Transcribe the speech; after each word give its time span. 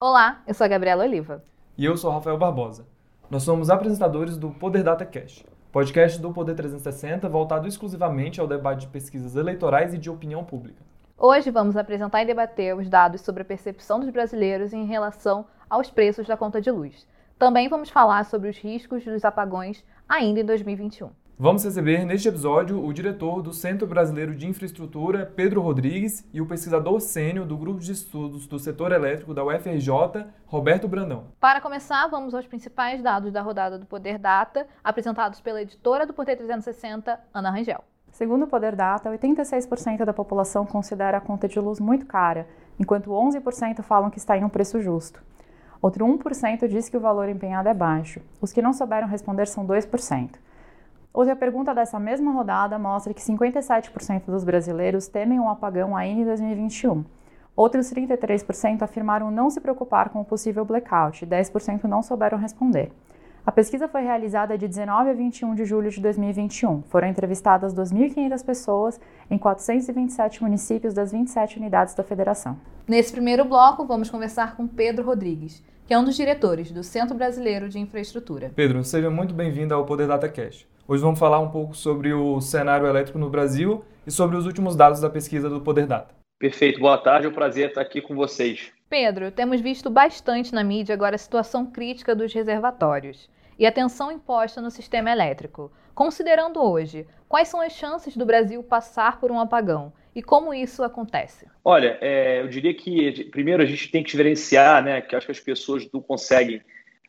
Olá, 0.00 0.42
eu 0.46 0.54
sou 0.54 0.64
a 0.64 0.68
Gabriela 0.68 1.02
Oliva. 1.02 1.42
E 1.76 1.84
eu 1.84 1.96
sou 1.96 2.12
Rafael 2.12 2.38
Barbosa. 2.38 2.86
Nós 3.28 3.42
somos 3.42 3.68
apresentadores 3.68 4.36
do 4.36 4.48
Poder 4.50 4.84
Data 4.84 5.04
Cash, 5.04 5.44
podcast 5.72 6.22
do 6.22 6.32
Poder 6.32 6.54
360 6.54 7.28
voltado 7.28 7.66
exclusivamente 7.66 8.40
ao 8.40 8.46
debate 8.46 8.82
de 8.82 8.86
pesquisas 8.86 9.34
eleitorais 9.34 9.92
e 9.92 9.98
de 9.98 10.08
opinião 10.08 10.44
pública. 10.44 10.84
Hoje 11.18 11.50
vamos 11.50 11.76
apresentar 11.76 12.22
e 12.22 12.26
debater 12.26 12.76
os 12.76 12.88
dados 12.88 13.22
sobre 13.22 13.42
a 13.42 13.44
percepção 13.44 13.98
dos 13.98 14.10
brasileiros 14.10 14.72
em 14.72 14.86
relação 14.86 15.44
aos 15.68 15.90
preços 15.90 16.28
da 16.28 16.36
conta 16.36 16.60
de 16.60 16.70
luz. 16.70 17.04
Também 17.36 17.68
vamos 17.68 17.90
falar 17.90 18.24
sobre 18.24 18.50
os 18.50 18.56
riscos 18.56 19.04
dos 19.04 19.24
apagões 19.24 19.84
ainda 20.08 20.38
em 20.38 20.44
2021. 20.44 21.10
Vamos 21.40 21.62
receber 21.62 22.04
neste 22.04 22.26
episódio 22.26 22.84
o 22.84 22.92
diretor 22.92 23.42
do 23.42 23.52
Centro 23.52 23.86
Brasileiro 23.86 24.34
de 24.34 24.48
Infraestrutura, 24.48 25.24
Pedro 25.36 25.60
Rodrigues, 25.60 26.26
e 26.34 26.40
o 26.40 26.46
pesquisador 26.46 27.00
sênior 27.00 27.46
do 27.46 27.56
Grupo 27.56 27.78
de 27.78 27.92
Estudos 27.92 28.48
do 28.48 28.58
Setor 28.58 28.90
Elétrico 28.90 29.32
da 29.32 29.44
UFRJ, 29.44 30.26
Roberto 30.46 30.88
Brandão. 30.88 31.26
Para 31.38 31.60
começar, 31.60 32.08
vamos 32.08 32.34
aos 32.34 32.44
principais 32.44 33.00
dados 33.04 33.30
da 33.30 33.40
rodada 33.40 33.78
do 33.78 33.86
Poder 33.86 34.18
Data, 34.18 34.66
apresentados 34.82 35.40
pela 35.40 35.62
editora 35.62 36.04
do 36.04 36.12
Poder 36.12 36.34
360, 36.34 37.20
Ana 37.32 37.50
Rangel. 37.52 37.84
Segundo 38.10 38.42
o 38.42 38.48
Poder 38.48 38.74
Data, 38.74 39.08
86% 39.08 40.04
da 40.04 40.12
população 40.12 40.66
considera 40.66 41.18
a 41.18 41.20
conta 41.20 41.46
de 41.46 41.60
luz 41.60 41.78
muito 41.78 42.04
cara, 42.04 42.48
enquanto 42.80 43.12
11% 43.12 43.80
falam 43.84 44.10
que 44.10 44.18
está 44.18 44.36
em 44.36 44.42
um 44.42 44.48
preço 44.48 44.80
justo. 44.80 45.22
Outro 45.80 46.04
1% 46.04 46.66
diz 46.66 46.88
que 46.88 46.96
o 46.96 47.00
valor 47.00 47.28
empenhado 47.28 47.68
é 47.68 47.74
baixo. 47.74 48.20
Os 48.40 48.52
que 48.52 48.60
não 48.60 48.72
souberam 48.72 49.06
responder 49.06 49.46
são 49.46 49.64
2%. 49.64 50.30
Outra 51.12 51.34
pergunta 51.34 51.74
dessa 51.74 51.98
mesma 51.98 52.32
rodada 52.32 52.78
mostra 52.78 53.14
que 53.14 53.20
57% 53.20 54.26
dos 54.26 54.44
brasileiros 54.44 55.08
temem 55.08 55.40
um 55.40 55.48
apagão 55.48 55.96
ainda 55.96 56.20
em 56.20 56.24
2021. 56.24 57.04
Outros 57.56 57.92
33% 57.92 58.82
afirmaram 58.82 59.30
não 59.30 59.50
se 59.50 59.60
preocupar 59.60 60.10
com 60.10 60.20
o 60.20 60.24
possível 60.24 60.64
blackout, 60.64 61.24
e 61.24 61.26
10% 61.26 61.84
não 61.84 62.02
souberam 62.02 62.38
responder. 62.38 62.92
A 63.44 63.50
pesquisa 63.50 63.88
foi 63.88 64.02
realizada 64.02 64.58
de 64.58 64.68
19 64.68 65.10
a 65.10 65.12
21 65.14 65.54
de 65.54 65.64
julho 65.64 65.90
de 65.90 66.00
2021. 66.02 66.82
Foram 66.82 67.08
entrevistadas 67.08 67.74
2.500 67.74 68.44
pessoas 68.44 69.00
em 69.30 69.38
427 69.38 70.42
municípios 70.42 70.92
das 70.92 71.12
27 71.12 71.58
unidades 71.58 71.94
da 71.94 72.04
federação. 72.04 72.58
Nesse 72.86 73.10
primeiro 73.10 73.44
bloco, 73.46 73.86
vamos 73.86 74.10
conversar 74.10 74.54
com 74.54 74.68
Pedro 74.68 75.04
Rodrigues, 75.04 75.64
que 75.86 75.94
é 75.94 75.98
um 75.98 76.04
dos 76.04 76.14
diretores 76.14 76.70
do 76.70 76.84
Centro 76.84 77.16
Brasileiro 77.16 77.70
de 77.70 77.78
Infraestrutura. 77.78 78.52
Pedro, 78.54 78.84
seja 78.84 79.08
muito 79.08 79.32
bem-vindo 79.32 79.74
ao 79.74 79.86
Poder 79.86 80.06
Data 80.06 80.28
Cash. 80.28 80.66
Hoje 80.90 81.02
vamos 81.02 81.18
falar 81.18 81.38
um 81.38 81.50
pouco 81.50 81.74
sobre 81.74 82.14
o 82.14 82.40
cenário 82.40 82.86
elétrico 82.86 83.18
no 83.18 83.28
Brasil 83.28 83.84
e 84.06 84.10
sobre 84.10 84.38
os 84.38 84.46
últimos 84.46 84.74
dados 84.74 85.02
da 85.02 85.10
pesquisa 85.10 85.50
do 85.50 85.60
Poder 85.60 85.86
Data. 85.86 86.14
Perfeito, 86.38 86.80
boa 86.80 86.96
tarde, 86.96 87.26
é 87.26 87.28
um 87.28 87.34
prazer 87.34 87.68
estar 87.68 87.82
aqui 87.82 88.00
com 88.00 88.16
vocês. 88.16 88.72
Pedro, 88.88 89.30
temos 89.30 89.60
visto 89.60 89.90
bastante 89.90 90.54
na 90.54 90.64
mídia 90.64 90.94
agora 90.94 91.16
a 91.16 91.18
situação 91.18 91.66
crítica 91.66 92.14
dos 92.14 92.32
reservatórios 92.32 93.28
e 93.58 93.66
a 93.66 93.70
tensão 93.70 94.10
imposta 94.10 94.62
no 94.62 94.70
sistema 94.70 95.10
elétrico. 95.10 95.70
Considerando 95.94 96.62
hoje, 96.62 97.06
quais 97.28 97.48
são 97.48 97.60
as 97.60 97.74
chances 97.74 98.16
do 98.16 98.24
Brasil 98.24 98.62
passar 98.62 99.20
por 99.20 99.30
um 99.30 99.38
apagão 99.38 99.92
e 100.14 100.22
como 100.22 100.54
isso 100.54 100.82
acontece? 100.82 101.46
Olha, 101.62 101.98
é, 102.00 102.40
eu 102.40 102.48
diria 102.48 102.72
que 102.72 103.24
primeiro 103.24 103.62
a 103.62 103.66
gente 103.66 103.90
tem 103.90 104.02
que 104.02 104.10
diferenciar, 104.10 104.82
né, 104.82 105.02
que 105.02 105.14
acho 105.14 105.26
que 105.26 105.32
as 105.32 105.40
pessoas 105.40 105.86
não 105.92 106.00
conseguem, 106.00 106.62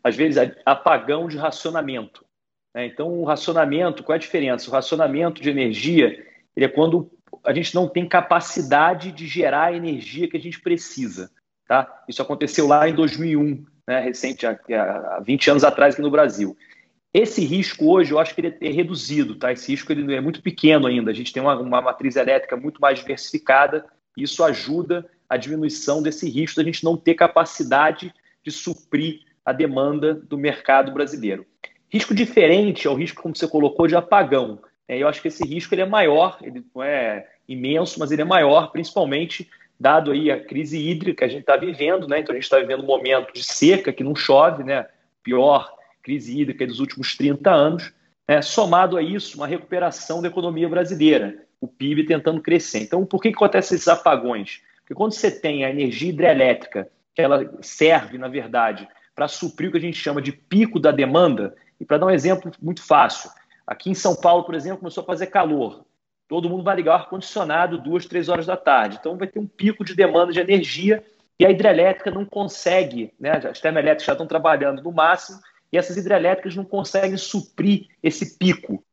às 0.03 0.17
vezes, 0.17 0.52
apagão 0.66 1.30
de 1.30 1.38
racionamento. 1.38 2.27
Né? 2.73 2.86
Então, 2.86 3.20
o 3.20 3.23
racionamento, 3.23 4.03
qual 4.03 4.14
é 4.16 4.17
a 4.17 4.22
diferença? 4.22 4.70
O 4.70 4.73
racionamento 4.73 5.42
de 5.42 5.50
energia 5.50 6.25
é 6.56 6.67
quando 6.67 7.12
a 7.45 7.53
gente 7.53 7.73
não 7.73 7.88
tem 7.88 8.08
capacidade 8.08 9.12
de 9.12 9.28
gerar 9.28 9.66
a 9.66 9.73
energia 9.73 10.30
que 10.30 10.38
a 10.38 10.39
gente 10.39 10.59
precisa. 10.59 11.31
Tá? 11.67 12.03
Isso 12.08 12.22
aconteceu 12.22 12.68
lá 12.68 12.90
em 12.90 12.94
2001, 12.94 13.66
né, 13.88 14.00
recente, 14.00 14.46
há 14.46 15.22
20 15.24 15.52
anos 15.52 15.63
atrás 15.63 15.94
aqui 15.94 16.02
no 16.02 16.12
Brasil. 16.12 16.58
Esse 17.13 17.44
risco 17.44 17.91
hoje, 17.91 18.12
eu 18.12 18.19
acho 18.19 18.35
que 18.35 18.41
ele 18.41 18.58
é 18.62 18.72
reduzido, 18.72 19.35
tá? 19.35 19.52
Esse 19.52 19.72
risco 19.72 19.91
ele 19.91 20.13
é 20.13 20.22
muito 20.22 20.44
pequeno 20.44 20.85
ainda. 20.85 21.09
A 21.09 21.13
gente 21.13 21.34
tem 21.34 21.41
uma, 21.41 21.59
uma 21.59 21.81
matriz 21.81 22.16
elétrica 22.16 22.56
muito 22.56 22.79
mais 22.79 23.00
diversificada 23.00 23.84
e 24.16 24.24
isso 24.24 24.44
ajuda 24.44 25.09
a 25.28 25.35
diminuição 25.35 26.03
desse 26.03 26.29
risco 26.29 26.58
da 26.58 26.63
gente 26.63 26.84
não 26.84 26.96
ter 26.96 27.16
capacidade 27.16 28.13
de 28.44 28.52
suprir 28.52 29.22
a 29.44 29.52
demanda 29.52 30.13
do 30.13 30.38
mercado 30.38 30.91
brasileiro. 30.91 31.46
Risco 31.91 32.13
diferente 32.13 32.88
é 32.88 32.89
o 32.89 32.95
risco, 32.95 33.22
como 33.22 33.35
você 33.35 33.47
colocou, 33.47 33.88
de 33.88 33.95
apagão. 33.95 34.59
É, 34.88 34.97
eu 34.97 35.07
acho 35.07 35.22
que 35.22 35.27
esse 35.27 35.45
risco 35.45 35.73
ele 35.73 35.81
é 35.81 35.85
maior, 35.85 36.38
ele 36.41 36.63
não 36.73 36.83
é 36.83 37.27
imenso, 37.47 38.00
mas 38.00 38.11
ele 38.11 38.22
é 38.22 38.25
maior, 38.25 38.72
principalmente 38.72 39.50
dado 39.79 40.11
aí 40.11 40.29
a 40.29 40.39
crise 40.39 40.78
hídrica 40.78 41.19
que 41.19 41.23
a 41.23 41.28
gente 41.28 41.41
está 41.41 41.55
vivendo, 41.55 42.07
né? 42.07 42.19
Então 42.19 42.33
a 42.33 42.35
gente 42.35 42.44
está 42.44 42.59
vivendo 42.59 42.83
um 42.83 42.88
momento 42.88 43.33
de 43.33 43.44
seca 43.44 43.94
que 43.94 44.03
não 44.03 44.16
chove, 44.16 44.63
né? 44.63 44.85
Pior 45.23 45.73
crise 46.01 46.39
hídrica 46.39 46.66
dos 46.66 46.79
últimos 46.79 47.16
30 47.16 47.51
anos. 47.51 47.94
Né? 48.28 48.41
Somado 48.41 48.97
a 48.97 49.01
isso, 49.01 49.38
uma 49.38 49.47
recuperação 49.47 50.22
da 50.22 50.28
economia 50.28 50.67
brasileira, 50.67 51.44
o 51.61 51.67
PIB 51.67 52.05
tentando 52.05 52.41
crescer. 52.41 52.79
Então, 52.79 53.05
por 53.05 53.22
que, 53.22 53.29
que 53.29 53.35
acontecem 53.35 53.75
esses 53.75 53.88
apagões? 53.88 54.61
Porque 54.79 54.95
quando 54.95 55.13
você 55.13 55.29
tem 55.29 55.66
a 55.66 55.69
energia 55.69 56.09
hidrelétrica, 56.09 56.89
que 57.13 57.22
ela 57.22 57.51
serve, 57.61 58.17
na 58.17 58.28
verdade, 58.28 58.88
para 59.16 59.28
suprir 59.28 59.69
o 59.69 59.72
que 59.72 59.78
a 59.78 59.81
gente 59.81 59.97
chama 59.97 60.22
de 60.22 60.31
pico 60.31 60.79
da 60.79 60.91
demanda, 60.91 61.55
e 61.79 61.85
para 61.85 61.97
dar 61.97 62.07
um 62.07 62.12
exemplo 62.12 62.51
muito 62.62 62.84
fácil, 62.84 63.29
aqui 63.66 63.90
em 63.90 63.95
São 63.95 64.16
Paulo, 64.16 64.44
por 64.44 64.56
exemplo, 64.56 64.79
começou 64.79 65.03
a 65.03 65.07
fazer 65.07 65.28
calor. 65.28 65.85
Todo 66.28 66.50
mundo 66.50 66.63
vai 66.63 66.75
ligar 66.75 66.91
o 66.91 66.95
ar-condicionado 66.95 67.78
duas, 67.78 68.06
três 68.06 68.29
horas 68.29 68.45
da 68.45 68.57
tarde. 68.57 68.97
Então 69.00 69.17
vai 69.17 69.28
ter 69.28 69.40
um 69.40 69.47
pico 69.47 69.84
de 69.84 69.95
demanda 69.95 70.31
de 70.31 70.40
energia 70.40 71.03
e 71.40 71.45
a 71.45 71.50
hidrelétrica 71.50 72.12
não 72.12 72.25
consegue, 72.25 73.13
né? 73.19 73.31
As 73.31 73.59
termoelétricas 73.59 74.06
já 74.06 74.12
estão 74.12 74.28
trabalhando 74.28 74.84
no 74.84 74.91
máximo 74.91 75.40
e 75.72 75.78
essas 75.78 75.97
hidrelétricas 75.97 76.56
não 76.56 76.66
conseguem 76.66 77.17
suprir 77.17 77.88
esse 78.03 78.38
pico, 78.38 78.84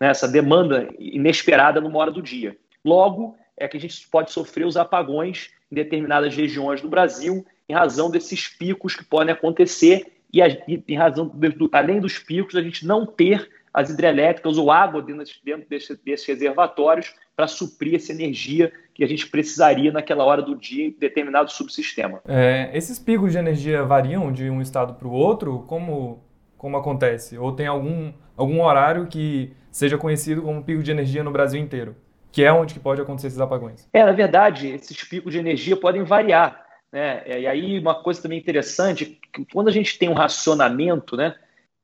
né? 0.00 0.08
essa 0.08 0.26
demanda 0.26 0.88
inesperada 0.98 1.80
numa 1.80 1.98
hora 1.98 2.10
do 2.10 2.20
dia. 2.20 2.56
Logo, 2.84 3.36
é 3.56 3.68
que 3.68 3.76
a 3.76 3.80
gente 3.80 4.08
pode 4.08 4.32
sofrer 4.32 4.66
os 4.66 4.76
apagões 4.76 5.50
em 5.70 5.74
determinadas 5.74 6.34
regiões 6.34 6.80
do 6.80 6.88
Brasil 6.88 7.46
em 7.68 7.74
razão 7.74 8.10
desses 8.10 8.48
picos 8.48 8.96
que 8.96 9.04
podem 9.04 9.32
acontecer 9.32 10.11
e, 10.32 10.40
a, 10.40 10.48
e 10.48 10.82
em 10.88 10.96
razão, 10.96 11.28
do, 11.28 11.68
além 11.72 12.00
dos 12.00 12.18
picos, 12.18 12.56
a 12.56 12.62
gente 12.62 12.86
não 12.86 13.04
ter 13.04 13.48
as 13.72 13.90
hidrelétricas 13.90 14.58
ou 14.58 14.70
água 14.70 15.00
dentro, 15.00 15.24
dentro 15.44 15.68
desse, 15.68 15.98
desses 16.04 16.26
reservatórios 16.26 17.14
para 17.34 17.46
suprir 17.46 17.94
essa 17.94 18.12
energia 18.12 18.70
que 18.94 19.02
a 19.02 19.06
gente 19.06 19.26
precisaria 19.28 19.90
naquela 19.90 20.24
hora 20.24 20.42
do 20.42 20.54
dia 20.54 20.86
em 20.86 20.90
determinado 20.90 21.50
subsistema. 21.50 22.20
É, 22.28 22.70
esses 22.74 22.98
picos 22.98 23.32
de 23.32 23.38
energia 23.38 23.82
variam 23.82 24.30
de 24.30 24.50
um 24.50 24.60
estado 24.60 24.94
para 24.94 25.08
o 25.08 25.12
outro? 25.12 25.64
Como, 25.66 26.22
como 26.58 26.76
acontece? 26.76 27.38
Ou 27.38 27.52
tem 27.52 27.66
algum, 27.66 28.12
algum 28.36 28.62
horário 28.62 29.06
que 29.06 29.52
seja 29.70 29.96
conhecido 29.96 30.42
como 30.42 30.62
pico 30.62 30.82
de 30.82 30.90
energia 30.90 31.24
no 31.24 31.30
Brasil 31.30 31.60
inteiro? 31.60 31.96
Que 32.30 32.44
é 32.44 32.52
onde 32.52 32.74
que 32.74 32.80
pode 32.80 33.00
acontecer 33.00 33.28
esses 33.28 33.40
apagões? 33.40 33.88
É, 33.92 34.04
na 34.04 34.12
verdade, 34.12 34.68
esses 34.68 35.02
picos 35.04 35.32
de 35.32 35.38
energia 35.38 35.76
podem 35.76 36.02
variar. 36.02 36.61
Né? 36.92 37.22
E 37.26 37.46
aí 37.46 37.78
uma 37.78 37.94
coisa 37.94 38.20
também 38.20 38.38
interessante, 38.38 39.18
quando 39.52 39.68
a 39.68 39.72
gente 39.72 39.98
tem 39.98 40.08
um 40.08 40.14
racionamento, 40.14 41.16
né? 41.16 41.34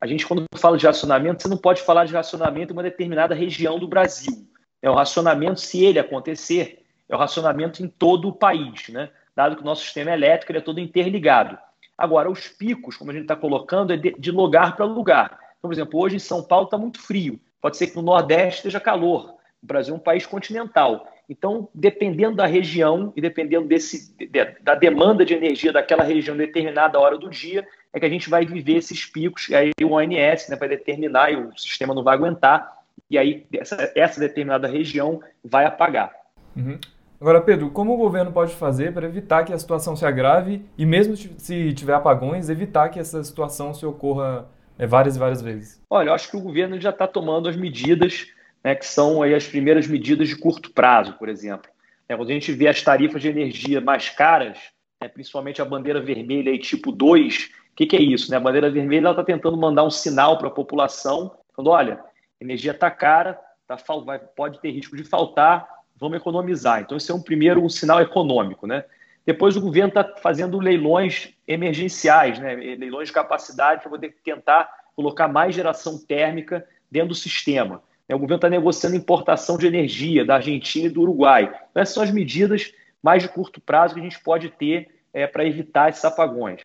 A 0.01 0.07
gente 0.07 0.27
quando 0.27 0.45
fala 0.57 0.77
de 0.77 0.87
racionamento, 0.87 1.43
você 1.43 1.49
não 1.49 1.57
pode 1.57 1.83
falar 1.83 2.05
de 2.05 2.13
racionamento 2.13 2.73
em 2.73 2.77
uma 2.77 2.83
determinada 2.83 3.35
região 3.35 3.79
do 3.79 3.89
Brasil. 3.89 4.47
É 4.81 4.89
o 4.89 4.95
racionamento, 4.95 5.61
se 5.61 5.85
ele 5.85 5.99
acontecer, 5.99 6.85
é 7.09 7.17
o 7.17 7.19
racionamento 7.19 7.83
em 7.83 7.89
todo 7.89 8.29
o 8.29 8.33
país, 8.33 8.89
né? 8.91 9.11
Dado 9.35 9.57
que 9.57 9.63
o 9.63 9.65
nosso 9.65 9.83
sistema 9.83 10.13
elétrico 10.13 10.53
é 10.53 10.61
todo 10.61 10.79
interligado. 10.79 11.59
Agora, 11.97 12.31
os 12.31 12.47
picos, 12.47 12.97
como 12.97 13.11
a 13.11 13.15
gente 13.15 13.23
está 13.23 13.35
colocando, 13.35 13.93
é 13.93 13.97
de, 13.97 14.15
de 14.17 14.31
lugar 14.31 14.77
para 14.77 14.85
lugar. 14.85 15.39
Então, 15.59 15.69
por 15.69 15.73
exemplo, 15.73 16.01
hoje 16.01 16.17
em 16.17 16.21
São 16.21 16.43
Paulo 16.45 16.67
está 16.67 16.79
muito 16.79 17.01
frio. 17.01 17.41
Pode 17.61 17.77
ser 17.77 17.89
que 17.89 17.97
no 17.97 18.03
Nordeste 18.03 18.59
esteja 18.59 18.79
calor. 18.79 19.38
O 19.63 19.67
Brasil 19.67 19.95
é 19.95 19.97
um 19.97 20.01
país 20.01 20.25
continental. 20.25 21.07
Então, 21.29 21.69
dependendo 21.75 22.37
da 22.37 22.47
região 22.47 23.13
e 23.15 23.21
dependendo 23.21 23.69
desse, 23.69 24.15
da 24.63 24.75
demanda 24.75 25.25
de 25.25 25.35
energia 25.35 25.73
daquela 25.73 26.03
região 26.03 26.35
em 26.35 26.39
determinada 26.39 26.99
hora 26.99 27.19
do 27.19 27.29
dia, 27.29 27.67
é 27.93 28.01
que 28.01 28.07
a 28.07 28.09
gente 28.09 28.31
vai 28.31 28.47
viver 28.47 28.77
esses 28.77 29.05
picos, 29.05 29.49
e 29.49 29.55
aí 29.55 29.73
o 29.83 29.93
ONS 29.93 30.49
né, 30.49 30.57
vai 30.57 30.69
determinar 30.69 31.31
e 31.31 31.37
o 31.37 31.57
sistema 31.57 31.95
não 31.95 32.03
vai 32.03 32.15
aguentar, 32.15 32.79
e 33.11 33.19
aí 33.19 33.47
essa, 33.53 33.93
essa 33.95 34.21
determinada 34.21 34.67
região 34.67 35.21
vai 35.45 35.67
apagar. 35.67 36.13
Uhum. 36.57 36.79
Agora, 37.21 37.41
Pedro, 37.41 37.71
como 37.71 37.95
o 37.95 37.97
governo 37.97 38.33
pode 38.33 38.55
fazer 38.55 38.93
para 38.93 39.07
evitar 39.07 39.45
que 39.45 39.53
a 39.53 39.59
situação 39.59 39.97
se 39.97 40.07
agrave 40.07 40.65
e 40.79 40.87
mesmo 40.87 41.17
se 41.17 41.73
tiver 41.73 41.95
apagões, 41.95 42.49
evitar 42.49 42.89
que 42.91 43.01
essa 43.01 43.25
situação 43.25 43.75
se 43.75 43.85
ocorra 43.85 44.49
é, 44.79 44.87
várias 44.87 45.17
e 45.17 45.19
várias 45.19 45.43
vezes? 45.43 45.83
Olha, 45.91 46.11
eu 46.11 46.15
acho 46.15 46.31
que 46.31 46.37
o 46.37 46.41
governo 46.41 46.81
já 46.81 46.91
está 46.91 47.09
tomando 47.09 47.49
as 47.49 47.57
medidas 47.57 48.29
né, 48.63 48.75
que 48.75 48.87
são 48.87 49.23
aí 49.23 49.35
as 49.35 49.47
primeiras 49.47 49.87
medidas 49.87 50.29
de 50.29 50.37
curto 50.37 50.71
prazo, 50.71 51.15
por 51.15 51.29
exemplo. 51.29 51.71
É, 52.09 52.17
quando 52.17 52.31
a 52.31 52.33
gente 52.33 52.53
vê 52.53 52.69
as 52.69 52.83
tarifas 52.83 53.21
de 53.23 53.29
energia 53.29 53.81
mais 53.81 54.09
caras, 54.09 54.59
né, 55.01 55.09
principalmente 55.09 55.61
a 55.61 55.65
bandeira 55.65 56.01
vermelha 56.01 56.51
aí, 56.51 56.59
tipo 56.59 56.91
2, 56.91 57.51
o 57.73 57.77
que, 57.77 57.87
que, 57.87 57.97
é 57.97 58.03
isso? 58.03 58.31
Né? 58.31 58.37
A 58.37 58.41
bandeira 58.41 58.71
vermelha 58.71 59.11
está 59.11 59.23
tentando 59.23 59.57
mandar 59.57 59.85
um 59.85 59.91
sinal 59.91 60.39
para 60.39 60.49
a 60.49 60.51
população, 60.53 61.37
falando, 61.55 61.71
olha, 61.71 62.01
energia 62.41 62.73
está 62.73 62.91
cara, 62.91 63.39
tá, 63.67 63.77
vai, 64.05 64.19
pode 64.19 64.61
ter 64.61 64.71
risco 64.71 64.97
de 64.97 65.05
faltar, 65.05 65.69
vamos 65.97 66.17
economizar. 66.17 66.81
Então, 66.81 66.97
esse 66.97 67.11
é 67.11 67.15
um 67.15 67.23
primeiro 67.23 67.63
um 67.63 67.69
sinal 67.69 68.01
econômico. 68.01 68.67
Né? 68.67 68.85
Depois 69.27 69.57
o 69.57 69.61
governo 69.61 69.89
está 69.89 70.05
fazendo 70.23 70.59
leilões 70.59 71.35
emergenciais, 71.47 72.39
né? 72.39 72.55
leilões 72.55 73.09
de 73.09 73.15
capacidade 73.15 73.83
para 73.83 73.91
poder 73.91 74.17
tentar 74.25 74.69
colocar 74.97 75.29
mais 75.29 75.55
geração 75.55 75.99
térmica 75.99 76.67
dentro 76.91 77.11
do 77.11 77.15
sistema. 77.15 77.83
O 78.15 78.19
governo 78.19 78.37
está 78.37 78.51
negociando 78.51 78.97
importação 78.97 79.59
de 79.59 79.67
energia 79.67 80.25
da 80.25 80.37
Argentina 80.37 80.87
e 80.87 80.91
do 80.91 81.03
Uruguai. 81.03 81.45
Então, 81.71 81.83
essas 81.83 81.95
são 81.95 82.03
as 82.03 82.11
medidas 82.11 82.73
mais 83.03 83.23
de 83.23 83.29
curto 83.29 83.61
prazo 83.61 83.95
que 83.95 84.01
a 84.01 84.03
gente 84.03 84.21
pode 84.21 84.49
ter 84.49 84.89
é, 85.13 85.27
para 85.27 85.45
evitar 85.45 85.91
esses 85.91 86.05
apagões 86.05 86.63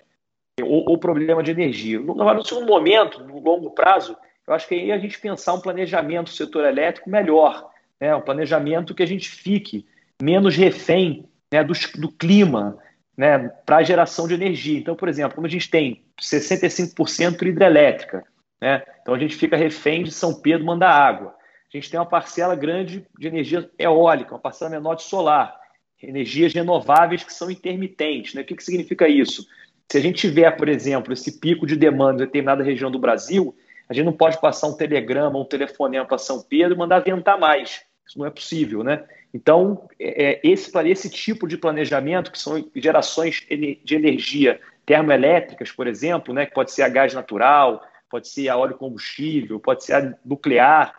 ou, 0.62 0.90
ou, 0.90 0.98
problema 0.98 1.42
de 1.42 1.52
energia. 1.52 2.00
Agora, 2.00 2.36
no 2.36 2.46
segundo 2.46 2.68
momento, 2.68 3.24
no 3.24 3.40
longo 3.40 3.72
prazo, 3.72 4.16
eu 4.46 4.54
acho 4.54 4.68
que 4.68 4.76
aí 4.76 4.92
a 4.92 4.98
gente 4.98 5.20
pensar 5.20 5.54
um 5.54 5.62
planejamento 5.62 6.26
do 6.26 6.36
setor 6.36 6.66
elétrico 6.66 7.10
melhor, 7.10 7.72
né? 8.00 8.16
um 8.16 8.22
planejamento 8.22 8.94
que 8.94 9.04
a 9.04 9.08
gente 9.08 9.30
fique 9.30 9.86
menos 10.22 10.56
refém 10.56 11.26
né, 11.52 11.64
do, 11.64 11.74
do 11.98 12.12
clima 12.12 12.78
né, 13.18 13.50
para 13.66 13.78
a 13.78 13.84
geração 13.84 14.28
de 14.28 14.34
energia. 14.34 14.78
Então, 14.78 14.96
por 14.96 15.10
exemplo, 15.10 15.36
como 15.36 15.48
a 15.48 15.50
gente 15.50 15.70
tem 15.70 16.04
65% 16.22 17.42
hidrelétrica, 17.42 18.24
né, 18.64 18.82
então 19.02 19.14
a 19.14 19.20
gente 19.20 19.36
fica 19.36 19.58
refém 19.58 20.06
de 20.06 20.12
São 20.12 20.34
Pedro 20.34 20.66
mandar 20.66 20.90
água. 20.90 21.36
A 21.74 21.76
gente 21.78 21.92
tem 21.92 22.00
uma 22.00 22.06
parcela 22.06 22.56
grande 22.56 23.06
de 23.20 23.28
energia 23.28 23.70
eólica, 23.78 24.34
uma 24.34 24.40
parcela 24.40 24.72
menor 24.72 24.96
de 24.96 25.04
solar, 25.04 25.60
energias 26.02 26.54
renováveis 26.54 27.26
que 27.26 27.34
são 27.34 27.52
intermitentes. 27.52 28.34
Né? 28.34 28.42
O 28.42 28.46
que, 28.46 28.56
que 28.56 28.64
significa 28.64 29.06
isso? 29.06 29.46
Se 29.92 29.98
a 29.98 30.02
gente 30.02 30.16
tiver, 30.16 30.50
por 30.52 30.70
exemplo, 30.70 31.12
esse 31.12 31.42
pico 31.42 31.68
de 31.68 31.76
demanda 31.76 32.24
em 32.24 32.26
determinada 32.26 32.64
região 32.64 32.90
do 32.90 32.98
Brasil, 32.98 33.54
a 33.90 33.94
gente 33.94 34.06
não 34.06 34.14
pode 34.14 34.40
passar 34.40 34.68
um 34.68 34.78
telegrama, 34.78 35.38
um 35.38 35.44
telefonema 35.44 36.06
para 36.06 36.18
São 36.18 36.42
Pedro 36.42 36.74
e 36.74 36.78
mandar 36.78 37.00
ventar 37.00 37.38
mais. 37.38 37.82
Isso 38.08 38.18
não 38.18 38.26
é 38.26 38.30
possível, 38.30 38.82
né? 38.82 39.04
Então, 39.34 39.90
é, 40.00 40.36
é 40.36 40.42
esse, 40.42 40.72
esse 40.88 41.10
tipo 41.10 41.50
de 41.50 41.58
planejamento, 41.58 42.32
que 42.32 42.40
são 42.40 42.64
gerações 42.74 43.46
de 43.84 43.94
energia 43.94 44.62
termoelétricas, 44.86 45.70
por 45.70 45.86
exemplo, 45.86 46.34
né, 46.34 46.46
que 46.46 46.54
pode 46.54 46.72
ser 46.72 46.84
a 46.84 46.90
gás 46.90 47.14
natural, 47.14 47.84
pode 48.14 48.28
ser 48.28 48.48
a 48.48 48.56
óleo 48.56 48.76
combustível, 48.76 49.60
pode 49.60 49.84
ser 49.84 49.94
a 49.94 50.14
nuclear, 50.24 50.94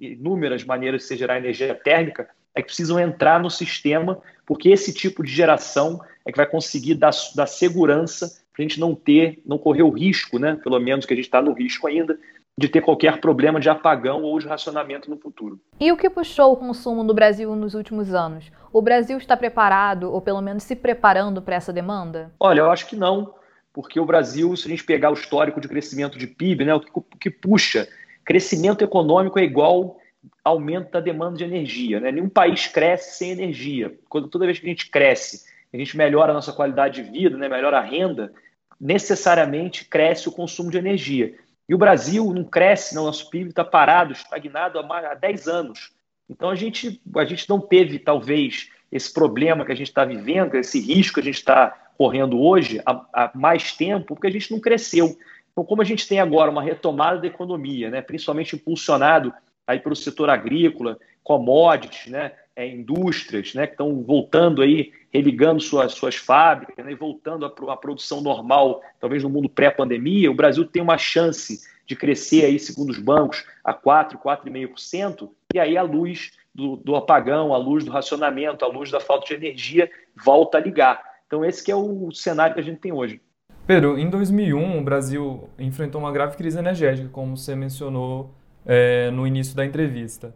inúmeras 0.00 0.64
maneiras 0.64 1.02
de 1.02 1.06
se 1.06 1.16
gerar 1.16 1.38
energia 1.38 1.72
térmica, 1.72 2.28
é 2.52 2.60
que 2.60 2.66
precisam 2.66 2.98
entrar 2.98 3.40
no 3.40 3.48
sistema, 3.48 4.20
porque 4.44 4.68
esse 4.70 4.92
tipo 4.92 5.22
de 5.22 5.30
geração 5.30 6.00
é 6.26 6.32
que 6.32 6.36
vai 6.36 6.46
conseguir 6.46 6.96
dar, 6.96 7.12
dar 7.36 7.46
segurança 7.46 8.42
para 8.52 8.60
a 8.60 8.62
gente 8.62 8.80
não 8.80 8.92
ter, 8.92 9.40
não 9.46 9.56
correr 9.56 9.84
o 9.84 9.90
risco, 9.90 10.36
né, 10.36 10.58
pelo 10.64 10.80
menos 10.80 11.06
que 11.06 11.12
a 11.12 11.16
gente 11.16 11.26
está 11.26 11.40
no 11.40 11.52
risco 11.52 11.86
ainda, 11.86 12.18
de 12.58 12.68
ter 12.68 12.80
qualquer 12.80 13.20
problema 13.20 13.60
de 13.60 13.70
apagão 13.70 14.24
ou 14.24 14.36
de 14.40 14.48
racionamento 14.48 15.08
no 15.08 15.16
futuro. 15.16 15.60
E 15.78 15.92
o 15.92 15.96
que 15.96 16.10
puxou 16.10 16.54
o 16.54 16.56
consumo 16.56 17.04
do 17.04 17.14
Brasil 17.14 17.54
nos 17.54 17.74
últimos 17.74 18.12
anos? 18.12 18.50
O 18.72 18.82
Brasil 18.82 19.16
está 19.16 19.36
preparado, 19.36 20.12
ou 20.12 20.20
pelo 20.20 20.42
menos 20.42 20.64
se 20.64 20.74
preparando 20.74 21.40
para 21.40 21.54
essa 21.54 21.72
demanda? 21.72 22.32
Olha, 22.40 22.62
eu 22.62 22.70
acho 22.72 22.88
que 22.88 22.96
não, 22.96 23.32
porque 23.72 23.98
o 23.98 24.04
Brasil, 24.04 24.54
se 24.56 24.66
a 24.66 24.70
gente 24.70 24.84
pegar 24.84 25.10
o 25.10 25.14
histórico 25.14 25.60
de 25.60 25.68
crescimento 25.68 26.18
de 26.18 26.26
PIB, 26.26 26.64
né, 26.64 26.74
o 26.74 26.80
que, 26.80 26.90
que 27.18 27.30
puxa, 27.30 27.88
crescimento 28.24 28.82
econômico 28.82 29.38
é 29.38 29.42
igual 29.42 29.98
aumento 30.44 30.90
da 30.90 31.00
demanda 31.00 31.36
de 31.36 31.44
energia. 31.44 31.98
Né? 32.00 32.12
Nenhum 32.12 32.28
país 32.28 32.66
cresce 32.66 33.16
sem 33.16 33.30
energia. 33.30 33.96
Quando, 34.08 34.28
toda 34.28 34.46
vez 34.46 34.58
que 34.58 34.66
a 34.66 34.68
gente 34.68 34.90
cresce, 34.90 35.44
a 35.72 35.76
gente 35.76 35.96
melhora 35.96 36.32
a 36.32 36.34
nossa 36.34 36.52
qualidade 36.52 37.02
de 37.02 37.10
vida, 37.10 37.36
né, 37.36 37.48
melhora 37.48 37.78
a 37.78 37.82
renda, 37.82 38.32
necessariamente 38.80 39.86
cresce 39.86 40.28
o 40.28 40.32
consumo 40.32 40.70
de 40.70 40.78
energia. 40.78 41.34
E 41.68 41.74
o 41.74 41.78
Brasil 41.78 42.32
não 42.34 42.44
cresce, 42.44 42.94
não, 42.94 43.04
nosso 43.04 43.30
PIB 43.30 43.50
está 43.50 43.64
parado, 43.64 44.12
estagnado 44.12 44.78
há 44.78 45.14
10 45.14 45.48
anos. 45.48 45.92
Então 46.28 46.50
a 46.50 46.54
gente, 46.54 47.00
a 47.16 47.24
gente 47.24 47.48
não 47.48 47.60
teve, 47.60 47.98
talvez, 47.98 48.68
esse 48.90 49.12
problema 49.12 49.64
que 49.64 49.72
a 49.72 49.74
gente 49.74 49.88
está 49.88 50.04
vivendo, 50.04 50.54
esse 50.56 50.80
risco 50.80 51.14
que 51.14 51.20
a 51.20 51.24
gente 51.24 51.38
está 51.38 51.81
correndo 52.02 52.42
hoje 52.42 52.80
há, 52.84 53.06
há, 53.12 53.30
mais 53.32 53.74
tempo, 53.74 54.06
porque 54.06 54.26
a 54.26 54.30
gente 54.30 54.50
não 54.50 54.58
cresceu. 54.58 55.16
Então, 55.52 55.62
como 55.62 55.82
a 55.82 55.84
gente 55.84 56.08
tem 56.08 56.18
agora 56.18 56.50
uma 56.50 56.60
retomada 56.60 57.20
da 57.20 57.28
economia, 57.28 57.90
né, 57.90 58.02
principalmente 58.02 58.56
impulsionado 58.56 59.32
aí 59.64 59.78
pelo 59.78 59.94
setor 59.94 60.28
agrícola, 60.28 60.98
commodities, 61.22 62.10
né, 62.10 62.32
é, 62.56 62.66
indústrias, 62.66 63.54
né, 63.54 63.68
que 63.68 63.74
estão 63.74 64.02
voltando 64.02 64.62
aí, 64.62 64.90
religando 65.12 65.60
suas, 65.60 65.92
suas 65.92 66.16
fábricas, 66.16 66.84
né, 66.84 66.90
e 66.90 66.96
voltando 66.96 67.46
à, 67.46 67.72
à 67.72 67.76
produção 67.76 68.20
normal, 68.20 68.82
talvez 68.98 69.22
no 69.22 69.30
mundo 69.30 69.48
pré-pandemia, 69.48 70.28
o 70.28 70.34
Brasil 70.34 70.64
tem 70.64 70.82
uma 70.82 70.98
chance 70.98 71.60
de 71.86 71.94
crescer 71.94 72.46
aí, 72.46 72.58
segundo 72.58 72.90
os 72.90 72.98
bancos, 72.98 73.44
a 73.62 73.72
4, 73.72 74.18
4,5%, 74.18 75.30
e 75.54 75.60
aí 75.60 75.76
a 75.76 75.82
luz 75.82 76.32
do, 76.52 76.74
do, 76.78 76.96
apagão, 76.96 77.54
a 77.54 77.58
luz 77.58 77.84
do 77.84 77.92
racionamento, 77.92 78.64
a 78.64 78.68
luz 78.68 78.90
da 78.90 78.98
falta 78.98 79.26
de 79.26 79.34
energia 79.34 79.88
volta 80.16 80.58
a 80.58 80.60
ligar. 80.60 81.11
Então 81.32 81.42
esse 81.46 81.64
que 81.64 81.72
é 81.72 81.74
o 81.74 82.12
cenário 82.12 82.52
que 82.52 82.60
a 82.60 82.62
gente 82.62 82.78
tem 82.78 82.92
hoje. 82.92 83.18
Pedro, 83.66 83.98
em 83.98 84.10
2001 84.10 84.78
o 84.78 84.84
Brasil 84.84 85.48
enfrentou 85.58 85.98
uma 85.98 86.12
grave 86.12 86.36
crise 86.36 86.58
energética, 86.58 87.08
como 87.08 87.38
você 87.38 87.56
mencionou 87.56 88.34
é, 88.66 89.10
no 89.10 89.26
início 89.26 89.56
da 89.56 89.64
entrevista. 89.64 90.34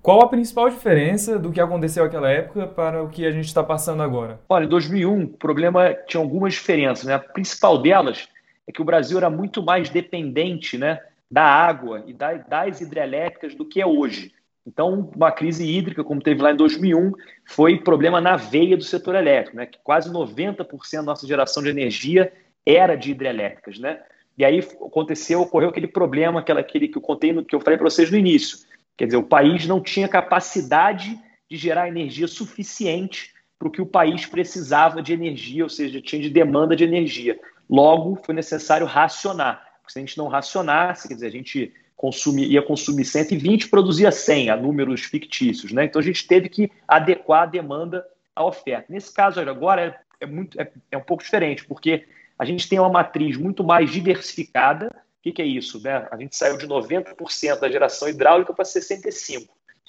Qual 0.00 0.22
a 0.22 0.28
principal 0.28 0.70
diferença 0.70 1.40
do 1.40 1.50
que 1.50 1.60
aconteceu 1.60 2.04
naquela 2.04 2.30
época 2.30 2.68
para 2.68 3.02
o 3.02 3.08
que 3.08 3.26
a 3.26 3.32
gente 3.32 3.46
está 3.46 3.64
passando 3.64 4.00
agora? 4.00 4.38
Olha, 4.48 4.66
em 4.66 4.68
2001 4.68 5.24
o 5.24 5.26
problema 5.26 5.92
tinha 6.06 6.22
algumas 6.22 6.54
diferenças. 6.54 7.06
Né? 7.06 7.14
A 7.14 7.18
principal 7.18 7.82
delas 7.82 8.28
é 8.64 8.70
que 8.70 8.80
o 8.80 8.84
Brasil 8.84 9.18
era 9.18 9.28
muito 9.28 9.60
mais 9.60 9.90
dependente 9.90 10.78
né, 10.78 11.00
da 11.28 11.42
água 11.42 12.04
e 12.06 12.12
das 12.12 12.80
hidrelétricas 12.80 13.56
do 13.56 13.64
que 13.64 13.80
é 13.80 13.86
hoje. 13.86 14.32
Então, 14.68 15.10
uma 15.16 15.32
crise 15.32 15.64
hídrica, 15.64 16.04
como 16.04 16.20
teve 16.20 16.42
lá 16.42 16.52
em 16.52 16.56
2001, 16.56 17.12
foi 17.46 17.78
problema 17.78 18.20
na 18.20 18.36
veia 18.36 18.76
do 18.76 18.84
setor 18.84 19.14
elétrico, 19.14 19.56
né? 19.56 19.64
que 19.64 19.78
quase 19.82 20.12
90% 20.12 20.66
da 20.96 21.02
nossa 21.02 21.26
geração 21.26 21.62
de 21.62 21.70
energia 21.70 22.30
era 22.66 22.94
de 22.94 23.10
hidrelétricas. 23.10 23.78
Né? 23.78 23.98
E 24.36 24.44
aí 24.44 24.58
aconteceu, 24.58 25.40
ocorreu 25.40 25.70
aquele 25.70 25.88
problema, 25.88 26.40
aquela, 26.40 26.60
aquele 26.60 26.86
que 26.86 26.98
eu 26.98 27.02
contei, 27.02 27.32
que 27.44 27.54
eu 27.54 27.60
falei 27.60 27.78
para 27.78 27.88
vocês 27.88 28.10
no 28.10 28.18
início. 28.18 28.58
Quer 28.94 29.06
dizer, 29.06 29.16
o 29.16 29.22
país 29.22 29.66
não 29.66 29.80
tinha 29.80 30.06
capacidade 30.06 31.18
de 31.50 31.56
gerar 31.56 31.88
energia 31.88 32.28
suficiente 32.28 33.32
para 33.58 33.68
o 33.68 33.70
que 33.70 33.80
o 33.80 33.86
país 33.86 34.26
precisava 34.26 35.00
de 35.00 35.14
energia, 35.14 35.64
ou 35.64 35.70
seja, 35.70 35.98
tinha 35.98 36.20
de 36.20 36.28
demanda 36.28 36.76
de 36.76 36.84
energia. 36.84 37.40
Logo, 37.70 38.20
foi 38.22 38.34
necessário 38.34 38.86
racionar. 38.86 39.64
Porque 39.80 39.94
se 39.94 39.98
a 39.98 40.02
gente 40.02 40.18
não 40.18 40.28
racionasse, 40.28 41.08
quer 41.08 41.14
dizer, 41.14 41.28
a 41.28 41.30
gente 41.30 41.72
consumir, 41.98 42.46
ia 42.46 42.62
consumir 42.62 43.04
120 43.04 43.68
produzia 43.68 44.12
100, 44.12 44.50
a 44.50 44.56
números 44.56 45.02
fictícios. 45.02 45.72
Né? 45.72 45.84
Então 45.84 46.00
a 46.00 46.04
gente 46.04 46.26
teve 46.26 46.48
que 46.48 46.70
adequar 46.86 47.42
a 47.42 47.46
demanda 47.46 48.06
à 48.34 48.44
oferta. 48.44 48.86
Nesse 48.88 49.12
caso 49.12 49.40
agora 49.40 49.82
é, 49.82 50.24
é 50.24 50.26
muito, 50.26 50.58
é, 50.58 50.70
é 50.92 50.96
um 50.96 51.02
pouco 51.02 51.24
diferente, 51.24 51.66
porque 51.66 52.06
a 52.38 52.44
gente 52.44 52.68
tem 52.68 52.78
uma 52.78 52.88
matriz 52.88 53.36
muito 53.36 53.64
mais 53.64 53.90
diversificada. 53.90 54.86
O 54.86 55.22
que, 55.22 55.32
que 55.32 55.42
é 55.42 55.44
isso? 55.44 55.82
Né? 55.82 56.06
A 56.10 56.16
gente 56.16 56.36
saiu 56.36 56.56
de 56.56 56.68
90% 56.68 57.58
da 57.58 57.68
geração 57.68 58.08
hidráulica 58.08 58.54
para 58.54 58.64
65%. 58.64 59.48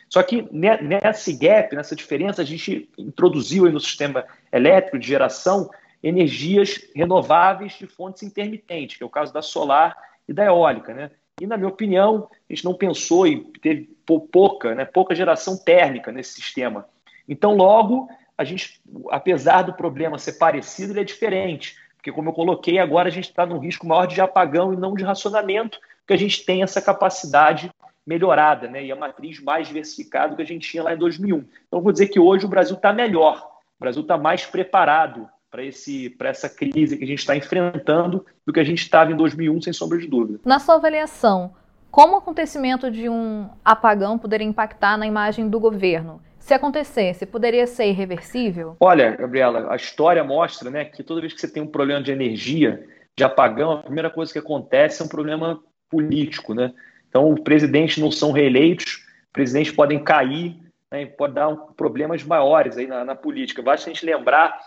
Só 0.10 0.24
que 0.24 0.48
nesse 0.52 1.34
gap, 1.34 1.76
nessa 1.76 1.96
diferença, 1.96 2.42
a 2.42 2.46
gente 2.46 2.90
introduziu 2.98 3.72
no 3.72 3.80
sistema 3.80 4.26
elétrico 4.52 4.98
de 4.98 5.08
geração 5.08 5.70
energias 6.02 6.82
renováveis 6.96 7.74
de 7.74 7.86
fontes 7.86 8.24
intermitentes, 8.24 8.98
que 8.98 9.04
é 9.04 9.06
o 9.06 9.10
caso 9.10 9.32
da 9.32 9.44
solar 9.44 9.96
e 10.28 10.34
da 10.34 10.46
eólica. 10.46 10.96
Né? 10.96 11.12
E, 11.40 11.48
na 11.48 11.58
minha 11.58 11.70
opinião, 11.70 12.28
a 12.50 12.54
gente 12.54 12.66
não 12.66 12.74
pensou 12.74 13.26
e 13.26 13.40
teve 13.62 13.90
pouca, 14.32 14.76
né, 14.76 14.86
pouca 14.86 15.16
geração 15.16 15.58
térmica 15.58 16.12
nesse 16.12 16.34
sistema. 16.34 16.88
Então, 17.28 17.56
logo, 17.56 18.10
a 18.38 18.44
gente, 18.44 18.82
apesar 19.10 19.62
do 19.62 19.74
problema 19.74 20.18
ser 20.18 20.34
parecido, 20.34 20.94
ele 20.94 21.02
é 21.02 21.04
diferente. 21.04 21.76
Porque, 21.96 22.12
como 22.12 22.30
eu 22.30 22.34
coloquei, 22.34 22.80
agora 22.80 23.10
a 23.10 23.12
gente 23.12 23.30
está 23.30 23.46
num 23.46 23.60
risco 23.60 23.86
maior 23.86 24.06
de 24.06 24.20
apagão 24.22 24.74
e 24.74 24.78
não 24.78 24.94
de 24.94 25.04
racionamento, 25.04 25.80
porque 26.00 26.14
a 26.14 26.18
gente 26.18 26.46
tem 26.46 26.64
essa 26.64 26.82
capacidade 26.82 27.70
melhorada, 28.06 28.68
né? 28.68 28.84
E 28.84 28.92
a 28.92 28.96
matriz 28.96 29.40
mais 29.40 29.68
diversificada 29.68 30.36
que 30.36 30.42
a 30.42 30.46
gente 30.46 30.68
tinha 30.68 30.82
lá 30.82 30.94
em 30.94 30.98
2001. 30.98 31.46
Então, 31.68 31.82
vou 31.82 31.92
dizer 31.92 32.08
que 32.08 32.20
hoje 32.20 32.46
o 32.46 32.50
Brasil 32.50 32.76
está 32.76 32.92
melhor, 32.92 33.46
o 33.78 33.80
Brasil 33.80 34.02
está 34.02 34.18
mais 34.18 34.46
preparado 34.46 35.30
para 35.50 36.30
essa 36.30 36.50
crise 36.50 36.98
que 36.98 37.04
a 37.04 37.08
gente 37.08 37.20
está 37.20 37.36
enfrentando 37.36 38.26
do 38.46 38.54
que 38.54 38.60
a 38.60 38.64
gente 38.64 38.82
estava 38.82 39.12
em 39.12 39.16
2001, 39.16 39.62
sem 39.64 39.74
sombra 39.74 39.98
de 39.98 40.08
dúvida. 40.08 40.40
Na 40.46 40.60
sua 40.60 40.76
avaliação, 40.76 41.54
como 41.90 42.14
o 42.14 42.18
acontecimento 42.18 42.92
de 42.92 43.10
um 43.10 43.50
apagão 43.66 44.18
poderia 44.18 44.48
impactar 44.48 44.98
na 44.98 45.08
imagem 45.08 45.50
do 45.50 45.60
governo? 45.60 46.22
Se 46.40 46.54
acontecesse, 46.54 47.26
poderia 47.26 47.68
ser 47.68 47.88
irreversível? 47.88 48.78
Olha, 48.80 49.16
Gabriela, 49.16 49.72
a 49.72 49.76
história 49.76 50.24
mostra 50.24 50.70
né, 50.70 50.86
que 50.86 51.04
toda 51.04 51.22
vez 51.22 51.34
que 51.34 51.42
você 51.42 51.48
tem 51.48 51.62
um 51.62 51.68
problema 51.68 52.02
de 52.02 52.12
energia, 52.12 52.88
de 53.18 53.24
apagão, 53.24 53.72
a 53.72 53.84
primeira 53.84 54.10
coisa 54.10 54.32
que 54.32 54.40
acontece 54.40 55.02
é 55.02 55.06
um 55.06 55.10
problema 55.10 55.60
político. 55.90 56.54
Né? 56.54 56.74
Então, 57.10 57.32
os 57.34 57.40
presidentes 57.42 57.98
não 57.98 58.12
são 58.12 58.32
reeleitos, 58.32 59.06
presidentes 59.34 59.72
podem 59.72 60.04
cair, 60.04 60.58
né, 60.92 61.06
pode 61.06 61.34
dar 61.34 61.50
um, 61.50 61.56
problemas 61.74 62.24
maiores 62.24 62.78
aí 62.78 62.88
na, 62.88 63.04
na, 63.04 63.16
política. 63.16 63.62
Basta 63.62 63.90
a 63.90 63.94
gente 63.94 64.06
lembrar, 64.06 64.60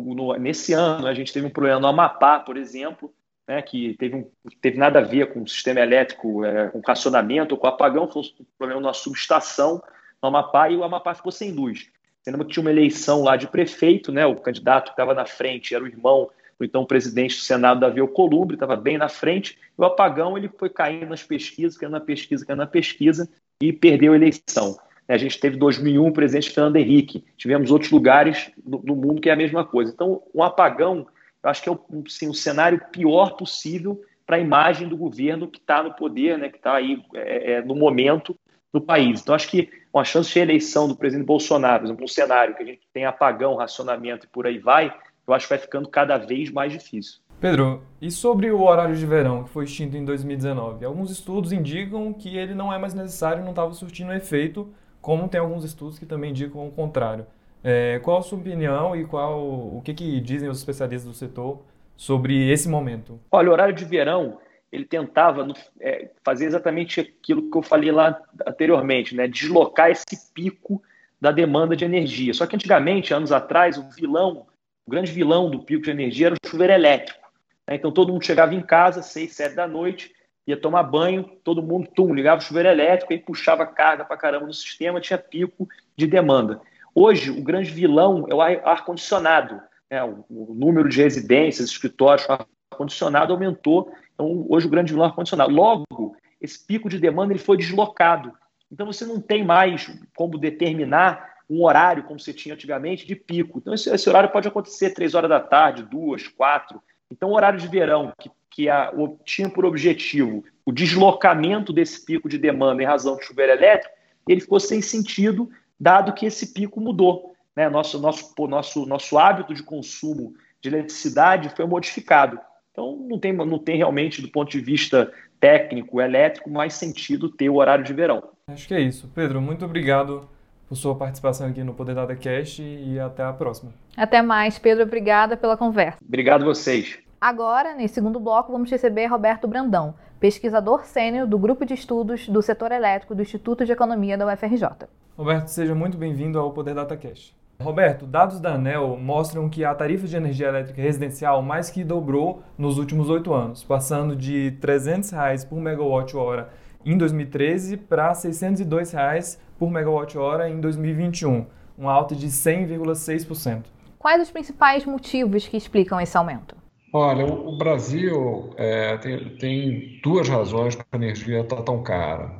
no, 0.00 0.34
nesse 0.34 0.72
ano, 0.72 1.06
a 1.06 1.14
gente 1.14 1.32
teve 1.32 1.46
um 1.46 1.50
problema 1.50 1.80
no 1.80 1.86
Amapá, 1.86 2.38
por 2.38 2.56
exemplo, 2.56 3.12
né, 3.46 3.62
que 3.62 3.94
teve, 3.98 4.16
um, 4.16 4.30
teve 4.60 4.76
nada 4.78 4.98
a 4.98 5.02
ver 5.02 5.32
com 5.32 5.42
o 5.42 5.48
sistema 5.48 5.80
elétrico, 5.80 6.44
é, 6.44 6.68
com 6.68 6.80
racionamento, 6.86 7.56
com 7.56 7.66
apagão, 7.66 8.06
foi 8.06 8.22
um 8.22 8.44
problema 8.58 8.80
na 8.80 8.92
subestação 8.92 9.82
no 10.22 10.28
Amapá 10.28 10.68
e 10.70 10.76
o 10.76 10.84
Amapá 10.84 11.14
ficou 11.14 11.32
sem 11.32 11.52
luz. 11.52 11.90
Lembra 12.26 12.44
que 12.44 12.52
tinha 12.52 12.62
uma 12.62 12.70
eleição 12.70 13.22
lá 13.22 13.36
de 13.36 13.46
prefeito, 13.46 14.12
né? 14.12 14.26
O 14.26 14.36
candidato 14.36 14.86
que 14.86 14.90
estava 14.90 15.14
na 15.14 15.24
frente 15.24 15.74
era 15.74 15.82
o 15.82 15.86
irmão 15.86 16.28
do 16.58 16.64
então 16.64 16.84
presidente 16.84 17.36
do 17.36 17.40
Senado, 17.40 17.80
Davi 17.80 18.00
Alcolumbre, 18.00 18.54
estava 18.54 18.76
bem 18.76 18.98
na 18.98 19.08
frente. 19.08 19.58
O 19.76 19.84
apagão 19.84 20.36
ele 20.36 20.50
foi 20.58 20.68
caindo 20.68 21.08
nas 21.08 21.22
pesquisas, 21.22 21.78
caindo 21.78 21.92
na 21.92 22.00
pesquisa, 22.00 22.44
caindo 22.44 22.58
na 22.58 22.66
pesquisa 22.66 23.30
e 23.62 23.72
perdeu 23.72 24.12
a 24.12 24.16
eleição. 24.16 24.78
A 25.08 25.16
gente 25.16 25.40
teve 25.40 25.56
2001 25.56 26.06
o 26.06 26.12
presidente 26.12 26.50
Fernando 26.50 26.76
Henrique, 26.76 27.24
tivemos 27.36 27.70
outros 27.70 27.90
lugares 27.90 28.50
no 28.64 28.94
mundo 28.94 29.20
que 29.20 29.30
é 29.30 29.32
a 29.32 29.36
mesma 29.36 29.64
coisa. 29.64 29.90
Então, 29.90 30.22
um 30.34 30.42
apagão, 30.42 31.06
eu 31.42 31.50
acho 31.50 31.62
que 31.62 31.68
é 31.68 31.72
o, 31.72 31.80
assim, 32.06 32.28
o 32.28 32.34
cenário 32.34 32.80
pior 32.92 33.36
possível 33.36 34.02
para 34.26 34.36
a 34.36 34.40
imagem 34.40 34.86
do 34.86 34.96
governo 34.96 35.48
que 35.48 35.58
está 35.58 35.82
no 35.82 35.94
poder, 35.94 36.36
né, 36.36 36.50
que 36.50 36.58
está 36.58 36.74
aí 36.74 37.02
é, 37.14 37.52
é, 37.52 37.62
no 37.62 37.74
momento 37.74 38.36
no 38.70 38.82
país. 38.82 39.22
Então, 39.22 39.34
acho 39.34 39.48
que 39.48 39.70
uma 39.90 40.04
chance 40.04 40.30
de 40.30 40.38
eleição 40.38 40.86
do 40.86 40.94
presidente 40.94 41.26
Bolsonaro, 41.26 41.80
por 41.80 41.86
exemplo, 41.86 42.04
um 42.04 42.08
cenário 42.08 42.54
que 42.54 42.62
a 42.62 42.66
gente 42.66 42.82
tem 42.92 43.06
apagão, 43.06 43.56
racionamento 43.56 44.26
e 44.26 44.28
por 44.28 44.46
aí 44.46 44.58
vai, 44.58 44.94
eu 45.26 45.32
acho 45.32 45.46
que 45.46 45.54
vai 45.54 45.58
ficando 45.58 45.88
cada 45.88 46.18
vez 46.18 46.50
mais 46.50 46.72
difícil. 46.72 47.20
Pedro, 47.40 47.82
e 48.02 48.10
sobre 48.10 48.50
o 48.50 48.62
horário 48.62 48.96
de 48.96 49.06
verão, 49.06 49.44
que 49.44 49.50
foi 49.50 49.64
extinto 49.64 49.96
em 49.96 50.04
2019? 50.04 50.84
Alguns 50.84 51.10
estudos 51.10 51.52
indicam 51.52 52.12
que 52.12 52.36
ele 52.36 52.52
não 52.52 52.72
é 52.72 52.78
mais 52.78 52.92
necessário, 52.94 53.42
não 53.42 53.50
estava 53.50 53.72
surtindo 53.72 54.12
efeito, 54.12 54.74
como 55.00 55.28
tem 55.28 55.40
alguns 55.40 55.64
estudos 55.64 55.98
que 55.98 56.06
também 56.06 56.30
indicam 56.30 56.66
o 56.66 56.70
contrário. 56.70 57.26
É, 57.62 57.98
qual 58.00 58.18
a 58.18 58.22
sua 58.22 58.38
opinião 58.38 58.94
e 58.94 59.04
qual 59.04 59.40
o 59.40 59.82
que, 59.84 59.92
que 59.92 60.20
dizem 60.20 60.48
os 60.48 60.58
especialistas 60.58 61.10
do 61.10 61.16
setor 61.16 61.60
sobre 61.96 62.50
esse 62.50 62.68
momento? 62.68 63.18
Olha, 63.30 63.50
o 63.50 63.52
horário 63.52 63.74
de 63.74 63.84
verão 63.84 64.38
ele 64.70 64.84
tentava 64.84 65.46
é, 65.80 66.10
fazer 66.22 66.46
exatamente 66.46 67.00
aquilo 67.00 67.50
que 67.50 67.56
eu 67.56 67.62
falei 67.62 67.90
lá 67.90 68.20
anteriormente, 68.46 69.14
né? 69.14 69.26
deslocar 69.26 69.90
esse 69.90 70.32
pico 70.32 70.82
da 71.20 71.32
demanda 71.32 71.74
de 71.74 71.84
energia. 71.84 72.32
Só 72.34 72.46
que 72.46 72.54
antigamente, 72.54 73.14
anos 73.14 73.32
atrás, 73.32 73.78
o 73.78 73.88
vilão, 73.90 74.46
o 74.86 74.90
grande 74.90 75.10
vilão 75.10 75.50
do 75.50 75.62
pico 75.62 75.82
de 75.82 75.90
energia 75.90 76.28
era 76.28 76.34
o 76.34 76.48
chuveiro 76.48 76.72
elétrico. 76.72 77.26
Né? 77.66 77.76
Então 77.76 77.90
todo 77.90 78.12
mundo 78.12 78.24
chegava 78.24 78.54
em 78.54 78.60
casa, 78.60 79.02
seis, 79.02 79.34
sete 79.34 79.54
da 79.54 79.66
noite, 79.66 80.12
ia 80.50 80.56
tomar 80.56 80.82
banho, 80.82 81.24
todo 81.44 81.62
mundo 81.62 81.88
tum, 81.94 82.14
ligava 82.14 82.40
o 82.40 82.44
chuveiro 82.44 82.68
elétrico 82.68 83.12
e 83.12 83.18
puxava 83.18 83.66
carga 83.66 84.04
para 84.04 84.16
caramba 84.16 84.46
no 84.46 84.54
sistema, 84.54 85.00
tinha 85.00 85.18
pico 85.18 85.68
de 85.96 86.06
demanda. 86.06 86.60
Hoje, 86.94 87.30
o 87.30 87.42
grande 87.42 87.70
vilão 87.70 88.26
é 88.28 88.34
o 88.34 88.40
ar-condicionado. 88.40 89.60
Né? 89.90 90.02
O, 90.02 90.24
o 90.28 90.54
número 90.54 90.88
de 90.88 91.02
residências, 91.02 91.70
escritórios 91.70 92.26
com 92.26 92.32
ar-condicionado 92.32 93.32
aumentou 93.32 93.92
então, 94.18 94.44
hoje 94.48 94.66
o 94.66 94.70
grande 94.70 94.92
vilão 94.92 95.06
é 95.06 95.10
ar-condicionado. 95.10 95.52
Logo, 95.52 96.16
esse 96.40 96.66
pico 96.66 96.88
de 96.88 96.98
demanda 96.98 97.32
ele 97.32 97.38
foi 97.38 97.56
deslocado. 97.56 98.32
Então, 98.70 98.84
você 98.84 99.06
não 99.06 99.20
tem 99.20 99.44
mais 99.44 99.88
como 100.16 100.36
determinar 100.36 101.36
um 101.48 101.64
horário, 101.64 102.02
como 102.02 102.18
você 102.18 102.32
tinha 102.32 102.54
antigamente, 102.54 103.06
de 103.06 103.14
pico. 103.14 103.58
Então, 103.58 103.72
esse, 103.72 103.88
esse 103.88 104.08
horário 104.08 104.30
pode 104.30 104.48
acontecer 104.48 104.90
três 104.90 105.14
horas 105.14 105.30
da 105.30 105.38
tarde, 105.38 105.84
duas, 105.84 106.26
quatro. 106.26 106.82
Então, 107.10 107.30
o 107.30 107.34
horário 107.34 107.58
de 107.58 107.66
verão, 107.66 108.12
que, 108.18 108.30
que 108.50 108.68
a, 108.68 108.92
o, 108.94 109.18
tinha 109.24 109.48
por 109.48 109.64
objetivo 109.64 110.44
o 110.64 110.72
deslocamento 110.72 111.72
desse 111.72 112.04
pico 112.04 112.28
de 112.28 112.38
demanda 112.38 112.82
em 112.82 112.86
razão 112.86 113.16
do 113.16 113.22
chuveiro 113.22 113.52
elétrico, 113.52 113.94
ele 114.28 114.40
ficou 114.40 114.60
sem 114.60 114.82
sentido, 114.82 115.50
dado 115.80 116.12
que 116.12 116.26
esse 116.26 116.52
pico 116.52 116.80
mudou. 116.80 117.34
Né? 117.56 117.68
Nosso, 117.68 117.98
nosso, 117.98 118.34
nosso, 118.46 118.86
nosso 118.86 119.18
hábito 119.18 119.54
de 119.54 119.62
consumo 119.62 120.34
de 120.60 120.68
eletricidade 120.68 121.48
foi 121.56 121.66
modificado. 121.66 122.38
Então, 122.72 122.96
não 123.08 123.18
tem, 123.18 123.32
não 123.32 123.58
tem 123.58 123.76
realmente, 123.76 124.20
do 124.20 124.28
ponto 124.28 124.50
de 124.50 124.60
vista 124.60 125.10
técnico, 125.40 126.00
elétrico, 126.00 126.50
mais 126.50 126.74
sentido 126.74 127.28
ter 127.28 127.48
o 127.48 127.56
horário 127.56 127.84
de 127.84 127.92
verão. 127.92 128.22
Acho 128.48 128.68
que 128.68 128.74
é 128.74 128.80
isso. 128.80 129.10
Pedro, 129.14 129.40
muito 129.40 129.64
obrigado 129.64 130.28
por 130.68 130.76
sua 130.76 130.94
participação 130.94 131.48
aqui 131.48 131.64
no 131.64 131.72
Poder 131.72 131.94
Data 131.94 132.14
Cast 132.14 132.62
e 132.62 133.00
até 133.00 133.22
a 133.24 133.32
próxima. 133.32 133.72
Até 133.96 134.20
mais, 134.20 134.58
Pedro. 134.58 134.84
Obrigada 134.84 135.36
pela 135.36 135.56
conversa. 135.56 135.98
Obrigado 136.06 136.42
a 136.42 136.44
vocês. 136.44 136.98
Agora, 137.20 137.74
nesse 137.74 137.94
segundo 137.94 138.20
bloco, 138.20 138.52
vamos 138.52 138.70
receber 138.70 139.06
Roberto 139.06 139.48
Brandão, 139.48 139.94
pesquisador 140.20 140.84
sênior 140.84 141.26
do 141.26 141.38
Grupo 141.38 141.64
de 141.64 141.74
Estudos 141.74 142.28
do 142.28 142.40
Setor 142.42 142.70
Elétrico 142.70 143.14
do 143.14 143.22
Instituto 143.22 143.64
de 143.64 143.72
Economia 143.72 144.16
da 144.16 144.32
UFRJ. 144.32 144.86
Roberto, 145.16 145.48
seja 145.48 145.74
muito 145.74 145.98
bem-vindo 145.98 146.38
ao 146.38 146.52
Poder 146.52 146.74
Data 146.74 146.96
Cast. 146.96 147.36
Roberto, 147.60 148.06
dados 148.06 148.38
da 148.38 148.54
ANEL 148.54 148.96
mostram 148.96 149.48
que 149.48 149.64
a 149.64 149.74
tarifa 149.74 150.06
de 150.06 150.16
energia 150.16 150.46
elétrica 150.46 150.80
residencial 150.80 151.42
mais 151.42 151.68
que 151.70 151.82
dobrou 151.82 152.40
nos 152.56 152.78
últimos 152.78 153.10
oito 153.10 153.34
anos, 153.34 153.64
passando 153.64 154.14
de 154.14 154.52
300 154.60 155.10
reais 155.10 155.44
por 155.44 155.60
megawatt-hora 155.60 156.50
em 156.84 156.96
2013 156.96 157.76
para 157.76 158.14
602 158.14 158.92
reais 158.92 159.40
por 159.58 159.70
megawatt-hora 159.70 160.48
em 160.48 160.60
2021, 160.60 161.46
uma 161.76 161.92
alta 161.92 162.14
de 162.14 162.28
100,6%. 162.28 163.64
Quais 163.98 164.22
os 164.22 164.30
principais 164.30 164.84
motivos 164.84 165.46
que 165.46 165.56
explicam 165.56 166.00
esse 166.00 166.16
aumento? 166.16 166.56
Olha, 166.92 167.26
o 167.26 167.56
Brasil 167.58 168.54
é, 168.56 168.96
tem, 168.96 169.36
tem, 169.36 170.00
duas 170.02 170.28
razões 170.28 170.74
para 170.74 170.86
a 170.92 170.96
energia 170.96 171.40
estar 171.40 171.62
tão 171.62 171.82
cara. 171.82 172.30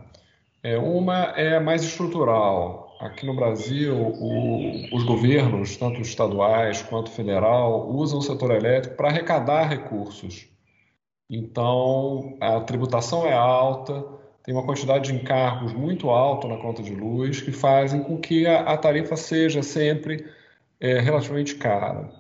É, 0.63 0.79
uma 0.79 1.35
é 1.37 1.61
mais 1.61 1.83
estrutural, 1.83 2.97
aqui 2.99 3.27
no 3.27 3.35
Brasil, 3.35 3.95
o, 3.95 4.97
os 4.97 5.05
governos, 5.05 5.77
tanto 5.77 6.01
estaduais 6.01 6.83
quanto 6.83 7.11
federal, 7.11 7.91
usam 7.91 8.19
o 8.19 8.23
setor 8.23 8.53
elétrico 8.53 8.97
para 8.97 9.09
arrecadar 9.09 9.69
recursos. 9.69 10.49
Então, 11.31 12.37
a 12.41 12.61
tributação 12.61 13.27
é 13.27 13.35
alta, 13.35 14.05
tem 14.45 14.55
uma 14.55 14.65
quantidade 14.65 15.13
de 15.13 15.19
encargos 15.19 15.73
muito 15.73 16.11
alta 16.11 16.49
na 16.49 16.57
conta 16.57 16.83
de 16.83 16.95
luz, 16.95 17.41
que 17.41 17.53
fazem 17.53 18.03
com 18.03 18.19
que 18.19 18.47
a, 18.47 18.61
a 18.61 18.77
tarifa 18.77 19.17
seja 19.17 19.63
sempre 19.63 20.27
é, 20.81 21.01
relativamente 21.01 21.57
cara. 21.57 22.11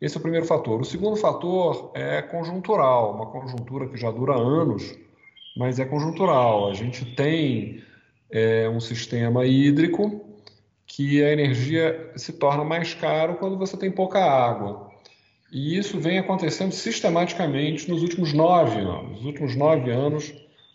Esse 0.00 0.16
é 0.16 0.18
o 0.18 0.22
primeiro 0.22 0.46
fator. 0.46 0.80
O 0.80 0.84
segundo 0.84 1.16
fator 1.16 1.90
é 1.94 2.22
conjuntural, 2.22 3.14
uma 3.14 3.26
conjuntura 3.26 3.88
que 3.88 3.96
já 3.96 4.10
dura 4.10 4.34
anos, 4.34 4.96
mas 5.56 5.78
é 5.78 5.84
conjuntural. 5.84 6.70
A 6.70 6.74
gente 6.74 7.04
tem 7.16 7.82
é, 8.30 8.68
um 8.68 8.80
sistema 8.80 9.44
hídrico 9.44 10.24
que 10.86 11.22
a 11.22 11.32
energia 11.32 12.12
se 12.16 12.32
torna 12.32 12.64
mais 12.64 12.94
caro 12.94 13.36
quando 13.36 13.58
você 13.58 13.76
tem 13.76 13.90
pouca 13.90 14.18
água. 14.18 14.88
E 15.50 15.76
isso 15.78 15.98
vem 15.98 16.18
acontecendo 16.18 16.72
sistematicamente 16.72 17.90
nos 17.90 18.02
últimos 18.02 18.32
nove 18.32 18.80
anos. 18.80 19.12
Nos 19.12 19.24
últimos 19.24 19.56
nove 19.56 19.90
anos, 19.90 20.32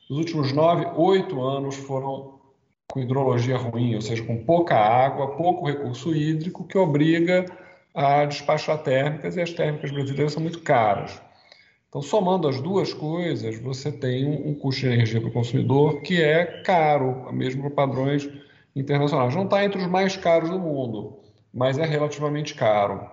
os 0.10 0.18
últimos 0.18 0.52
nove, 0.52 0.86
oito 0.96 1.42
anos 1.42 1.76
foram 1.76 2.40
com 2.88 3.00
hidrologia 3.00 3.58
ruim, 3.58 3.96
ou 3.96 4.02
seja, 4.02 4.24
com 4.24 4.44
pouca 4.44 4.76
água, 4.76 5.36
pouco 5.36 5.66
recurso 5.66 6.14
hídrico, 6.14 6.66
que 6.66 6.78
obriga 6.78 7.46
a 7.94 8.26
despachar 8.26 8.84
térmicas, 8.84 9.36
e 9.36 9.42
as 9.42 9.52
térmicas 9.52 9.92
brasileiras 9.92 10.34
são 10.34 10.42
muito 10.42 10.62
caras. 10.62 11.22
Então, 11.90 12.02
somando 12.02 12.48
as 12.48 12.60
duas 12.60 12.92
coisas, 12.92 13.60
você 13.60 13.92
tem 13.92 14.28
um 14.28 14.56
custo 14.56 14.82
de 14.82 14.88
energia 14.88 15.22
para 15.22 15.30
o 15.30 15.34
consumidor 15.34 16.02
que 16.02 16.22
é 16.22 16.62
caro, 16.64 17.32
mesmo 17.32 17.62
para 17.62 17.88
padrões 17.88 18.28
internacionais. 18.76 19.36
Não 19.36 19.46
está 19.46 19.64
entre 19.64 19.80
os 19.80 19.88
mais 19.88 20.18
caros 20.18 20.50
do 20.50 20.60
mundo, 20.60 21.20
mas 21.54 21.78
é 21.78 21.86
relativamente 21.86 22.56
caro. 22.56 23.08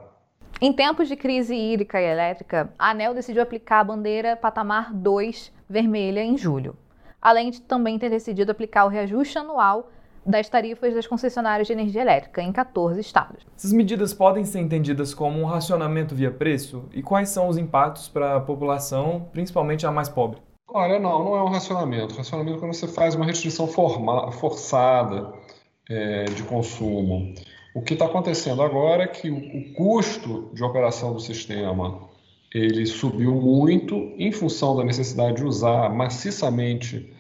Em 0.61 0.73
tempos 0.73 1.09
de 1.09 1.17
crise 1.17 1.55
hídrica 1.55 2.01
e 2.01 2.05
elétrica, 2.05 2.73
a 2.79 2.91
ANEL 2.91 3.15
decidiu 3.15 3.43
aplicar 3.43 3.81
a 3.81 3.85
bandeira 3.85 4.37
patamar 4.37 4.93
2 4.93 5.53
vermelha 5.71 6.23
em 6.23 6.37
julho, 6.37 6.77
além 7.23 7.51
de 7.51 7.61
também 7.63 7.99
ter 7.99 8.11
decidido 8.11 8.51
aplicar 8.51 8.85
o 8.85 8.89
reajuste 8.89 9.39
anual 9.39 9.89
das 10.27 10.49
tarifas 10.49 10.95
das 10.95 11.07
concessionárias 11.07 11.67
de 11.67 11.73
energia 11.73 12.03
elétrica 12.03 12.43
em 12.43 12.53
14 12.53 13.01
estados. 13.01 13.47
Essas 13.57 13.73
medidas 13.73 14.13
podem 14.13 14.45
ser 14.45 14.59
entendidas 14.59 15.15
como 15.15 15.41
um 15.41 15.47
racionamento 15.47 16.15
via 16.15 16.31
preço? 16.31 16.85
E 16.93 17.03
quais 17.03 17.31
são 17.31 17.49
os 17.49 17.57
impactos 17.57 18.09
para 18.09 18.37
a 18.37 18.41
população, 18.41 19.29
principalmente 19.33 19.87
a 19.87 19.93
mais 19.93 20.09
pobre? 20.09 20.39
Olha, 20.69 20.99
não, 20.99 21.25
não 21.25 21.37
é 21.37 21.43
um 21.43 21.49
racionamento. 21.49 22.15
Racionamento 22.15 22.59
é 22.59 22.61
quando 22.61 22.75
você 22.75 22.87
faz 22.87 23.15
uma 23.15 23.25
restrição 23.25 23.67
forma, 23.67 24.31
forçada 24.33 25.33
é, 25.89 26.25
de 26.25 26.43
consumo. 26.43 27.35
O 27.75 27.83
que 27.83 27.95
está 27.95 28.07
acontecendo 28.07 28.63
agora 28.63 29.05
é 29.05 29.07
que 29.07 29.31
o, 29.31 29.37
o 29.37 29.73
custo 29.75 30.51
de 30.53 30.63
operação 30.63 31.13
do 31.13 31.21
sistema 31.21 32.10
ele 32.53 32.85
subiu 32.87 33.35
muito 33.35 34.13
em 34.17 34.33
função 34.33 34.77
da 34.77 34.85
necessidade 34.85 35.37
de 35.37 35.45
usar 35.45 35.89
maciçamente 35.91 37.13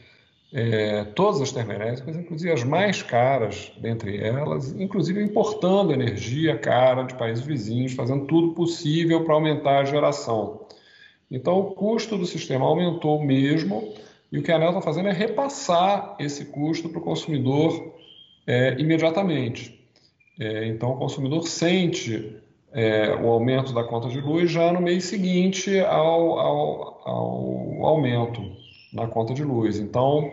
é, 0.53 1.05
todas 1.15 1.41
as 1.41 1.53
termoelétricas, 1.53 2.17
inclusive 2.17 2.53
as 2.53 2.65
mais 2.65 3.03
caras 3.03 3.73
dentre 3.79 4.19
elas, 4.19 4.73
inclusive 4.73 5.23
importando 5.23 5.93
energia 5.93 6.59
cara 6.59 7.05
de 7.05 7.15
países 7.15 7.45
vizinhos, 7.45 7.93
fazendo 7.93 8.27
tudo 8.27 8.55
possível 8.55 9.25
para 9.25 9.35
aumentar 9.35 9.81
a 9.81 9.85
geração. 9.85 10.67
Então, 11.31 11.61
o 11.61 11.71
custo 11.75 12.19
do 12.19 12.27
sistema 12.27 12.67
aumentou 12.67 13.23
mesmo, 13.23 13.95
e 14.33 14.39
o 14.39 14.43
que 14.43 14.51
a 14.51 14.57
ANEL 14.57 14.71
está 14.71 14.81
fazendo 14.81 15.09
é 15.09 15.13
repassar 15.13 16.17
esse 16.19 16.47
custo 16.47 16.89
para 16.89 16.99
o 16.99 17.05
consumidor 17.05 17.95
é, 18.45 18.75
imediatamente. 18.81 19.79
É, 20.39 20.67
então, 20.67 20.93
o 20.93 20.97
consumidor 20.97 21.47
sente 21.47 22.37
é, 22.73 23.15
o 23.17 23.29
aumento 23.29 23.73
da 23.73 23.85
conta 23.85 24.09
de 24.09 24.21
luz 24.21 24.50
já 24.50 24.73
no 24.73 24.81
mês 24.81 25.05
seguinte 25.05 25.79
ao, 25.81 26.39
ao, 26.39 27.09
ao 27.09 27.87
aumento 27.87 28.43
na 28.93 29.07
conta 29.07 29.35
de 29.35 29.43
luz. 29.43 29.79
Então, 29.79 30.31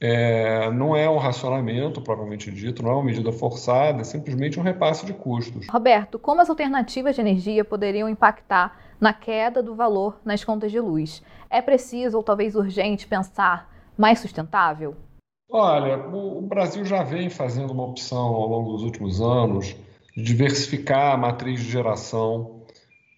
é, 0.00 0.70
não 0.70 0.96
é 0.96 1.08
um 1.08 1.18
racionamento 1.18 2.00
propriamente 2.00 2.50
dito, 2.50 2.82
não 2.82 2.90
é 2.90 2.94
uma 2.94 3.04
medida 3.04 3.30
forçada, 3.32 4.00
é 4.00 4.04
simplesmente 4.04 4.58
um 4.58 4.62
repasse 4.62 5.04
de 5.04 5.12
custos. 5.12 5.66
Roberto, 5.68 6.18
como 6.18 6.40
as 6.40 6.48
alternativas 6.48 7.14
de 7.14 7.20
energia 7.20 7.64
poderiam 7.64 8.08
impactar 8.08 8.78
na 8.98 9.12
queda 9.12 9.62
do 9.62 9.74
valor 9.74 10.18
nas 10.24 10.42
contas 10.42 10.72
de 10.72 10.80
luz? 10.80 11.22
É 11.50 11.60
preciso 11.60 12.16
ou 12.16 12.22
talvez 12.22 12.54
urgente 12.54 13.06
pensar 13.06 13.70
mais 13.96 14.20
sustentável? 14.20 14.96
Olha, 15.52 15.98
o 15.98 16.40
Brasil 16.42 16.84
já 16.84 17.02
vem 17.02 17.28
fazendo 17.28 17.72
uma 17.72 17.84
opção 17.84 18.34
ao 18.34 18.46
longo 18.46 18.72
dos 18.72 18.82
últimos 18.82 19.20
anos 19.20 19.76
diversificar 20.16 21.14
a 21.14 21.16
matriz 21.16 21.60
de 21.60 21.70
geração. 21.70 22.62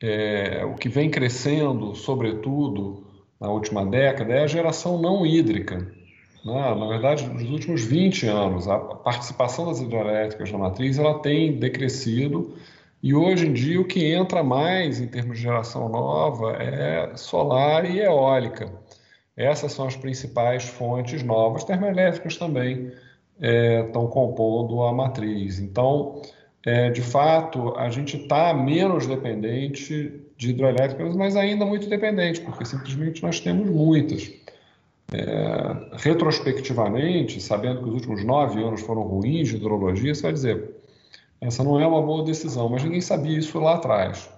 É, 0.01 0.65
o 0.65 0.75
que 0.75 0.89
vem 0.89 1.11
crescendo, 1.11 1.95
sobretudo 1.95 3.07
na 3.41 3.51
última 3.51 3.85
década, 3.85 4.33
é 4.33 4.43
a 4.43 4.47
geração 4.47 5.01
não 5.01 5.25
hídrica. 5.25 5.77
Né? 6.45 6.75
Na 6.75 6.89
verdade, 6.89 7.27
nos 7.29 7.49
últimos 7.51 7.85
20 7.85 8.27
anos, 8.27 8.69
a 8.69 8.79
participação 8.79 9.67
das 9.67 9.81
hidrelétricas 9.81 10.51
na 10.51 10.59
matriz 10.59 10.99
ela 10.99 11.21
tem 11.21 11.59
decrescido 11.59 12.57
e 13.03 13.15
hoje 13.15 13.49
em 13.49 13.53
dia 13.53 13.81
o 13.81 13.85
que 13.85 14.13
entra 14.13 14.45
mais 14.45 15.01
em 15.01 15.09
termos 15.09 15.37
de 15.37 15.43
geração 15.43 15.89
nova 15.89 16.53
é 16.53 17.17
solar 17.17 17.85
e 17.85 17.99
eólica. 17.99 18.73
Essas 19.37 19.73
são 19.73 19.87
as 19.87 19.97
principais 19.97 20.65
fontes 20.65 21.23
novas. 21.23 21.65
Termoelétricas 21.65 22.37
também 22.37 22.93
é, 23.41 23.81
estão 23.81 24.07
compondo 24.07 24.83
a 24.85 24.93
matriz. 24.93 25.59
Então, 25.59 26.23
é, 26.65 26.91
de 26.91 27.03
fato, 27.03 27.75
a 27.77 27.91
gente 27.91 28.17
está 28.17 28.55
menos 28.55 29.07
dependente 29.07 30.21
de 30.37 30.51
hidrelétricas, 30.51 31.17
mas 31.17 31.37
ainda 31.37 31.65
muito 31.65 31.89
dependente, 31.89 32.41
porque 32.41 32.65
simplesmente 32.65 33.23
nós 33.23 33.41
temos 33.41 33.69
muitas. 33.69 34.33
É, 35.13 35.97
retrospectivamente, 35.99 37.41
sabendo 37.41 37.83
que 37.83 37.89
os 37.89 37.95
últimos 37.95 38.25
nove 38.25 38.63
anos 38.63 38.81
foram 38.81 39.03
ruins 39.03 39.49
de 39.49 39.57
hidrologia, 39.57 40.15
você 40.15 40.23
vai 40.23 40.33
dizer, 40.33 40.71
essa 41.41 41.63
não 41.63 41.79
é 41.79 41.87
uma 41.87 42.01
boa 42.01 42.25
decisão, 42.25 42.69
mas 42.69 42.83
ninguém 42.83 43.01
sabia 43.01 43.39
isso 43.39 43.59
lá 43.59 43.75
atrás. 43.75 44.31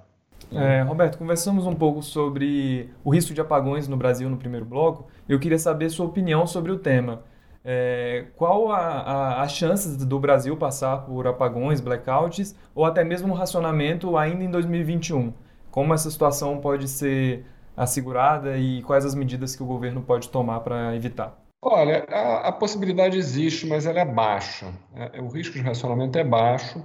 É, 0.53 0.83
Roberto, 0.83 1.19
conversamos 1.19 1.67
um 1.67 1.75
pouco 1.75 2.03
sobre 2.03 2.91
o 3.05 3.11
risco 3.11 3.35
de 3.35 3.41
apagões 3.41 3.87
no 3.87 3.97
Brasil 3.97 4.29
no 4.29 4.37
primeiro 4.37 4.65
bloco. 4.65 5.07
Eu 5.29 5.39
queria 5.39 5.59
saber 5.59 5.91
sua 5.91 6.07
opinião 6.07 6.47
sobre 6.47 6.73
o 6.73 6.79
tema. 6.79 7.23
É, 7.67 8.27
qual 8.37 8.71
a, 8.71 8.79
a, 8.79 9.43
a 9.43 9.49
chance 9.49 9.97
do 10.05 10.21
Brasil 10.21 10.55
passar 10.55 10.99
por 10.99 11.27
apagões, 11.27 11.81
blackouts 11.81 12.55
ou 12.75 12.85
até 12.85 13.03
mesmo 13.03 13.33
racionamento 13.33 14.19
ainda 14.19 14.45
em 14.45 14.51
2021? 14.51 15.33
Como 15.71 15.95
essa 15.95 16.11
situação 16.11 16.61
pode 16.61 16.87
ser 16.87 17.47
assegurada 17.75 18.59
e 18.59 18.83
quais 18.83 19.05
as 19.07 19.15
medidas 19.15 19.57
que 19.57 19.63
o 19.63 19.67
governo 19.67 20.03
pode 20.03 20.29
tomar 20.29 20.61
para 20.61 20.95
evitar? 20.95 21.43
Olha, 21.63 22.05
a, 22.11 22.49
a, 22.49 22.53
possibilidade 22.53 23.17
existe, 23.17 23.67
mas 23.67 23.87
ela 23.87 24.01
é 24.01 24.05
baixa. 24.05 24.71
É, 24.95 25.21
o 25.21 25.29
risco 25.29 25.55
de 25.55 25.63
racionamento 25.63 26.19
é 26.19 26.23
baixo, 26.23 26.85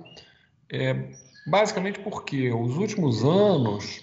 é, 0.72 1.10
basicamente 1.46 2.00
porque 2.00 2.50
os 2.54 2.78
últimos 2.78 3.26
anos 3.26 4.02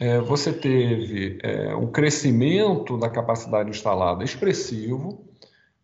é, 0.00 0.20
você 0.20 0.52
teve 0.52 1.38
é, 1.42 1.74
um 1.74 1.88
crescimento 1.88 2.96
da 2.96 3.10
capacidade 3.10 3.68
instalada 3.68 4.22
expressivo 4.22 5.24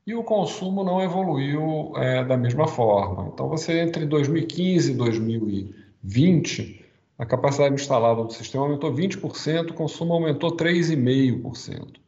e 0.07 0.15
o 0.15 0.25
consumo 0.25 0.83
não 0.83 1.01
evoluiu 1.01 1.93
é, 1.97 2.25
da 2.25 2.37
mesma 2.37 2.67
forma. 2.67 3.31
Então, 3.33 3.49
você 3.49 3.81
entre 3.81 4.07
2015 4.07 4.93
e 4.93 4.95
2020 4.95 6.81
a 7.21 7.27
capacidade 7.27 7.75
instalada 7.75 8.25
do 8.25 8.33
sistema 8.33 8.65
aumentou 8.65 8.91
20%, 8.91 9.73
o 9.73 9.75
consumo 9.75 10.15
aumentou 10.15 10.57
3,5%. 10.57 12.01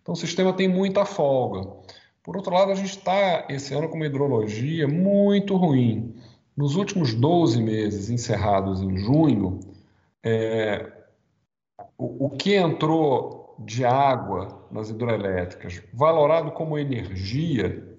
Então 0.00 0.12
o 0.12 0.16
sistema 0.16 0.52
tem 0.52 0.68
muita 0.68 1.04
folga. 1.04 1.68
Por 2.22 2.36
outro 2.36 2.54
lado, 2.54 2.70
a 2.70 2.74
gente 2.76 2.90
está 2.90 3.44
esse 3.48 3.74
ano 3.74 3.88
com 3.88 3.96
uma 3.96 4.06
hidrologia 4.06 4.86
muito 4.86 5.56
ruim. 5.56 6.14
Nos 6.56 6.76
últimos 6.76 7.12
12 7.12 7.60
meses 7.60 8.08
encerrados 8.08 8.80
em 8.80 8.96
junho, 8.98 9.58
é, 10.22 10.92
o, 11.98 12.26
o 12.26 12.30
que 12.30 12.54
entrou 12.54 13.41
de 13.58 13.84
água 13.84 14.66
nas 14.70 14.90
hidroelétricas, 14.90 15.82
valorado 15.92 16.50
como 16.52 16.78
energia, 16.78 17.92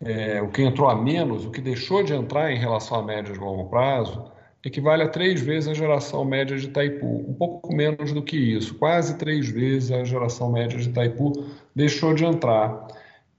é, 0.00 0.40
o 0.42 0.48
que 0.50 0.62
entrou 0.62 0.88
a 0.88 0.94
menos, 0.94 1.44
o 1.44 1.50
que 1.50 1.60
deixou 1.60 2.02
de 2.02 2.14
entrar 2.14 2.52
em 2.52 2.58
relação 2.58 2.98
a 2.98 3.02
médias 3.02 3.38
de 3.38 3.44
longo 3.44 3.68
prazo, 3.68 4.30
equivale 4.64 5.04
a 5.04 5.08
três 5.08 5.40
vezes 5.40 5.68
a 5.68 5.74
geração 5.74 6.24
média 6.24 6.56
de 6.56 6.66
Itaipu, 6.66 7.06
um 7.06 7.34
pouco 7.34 7.74
menos 7.74 8.12
do 8.12 8.22
que 8.22 8.36
isso, 8.36 8.74
quase 8.74 9.16
três 9.16 9.48
vezes 9.48 9.92
a 9.92 10.04
geração 10.04 10.50
média 10.50 10.76
de 10.76 10.88
Itaipu 10.88 11.32
deixou 11.74 12.14
de 12.14 12.24
entrar. 12.24 12.86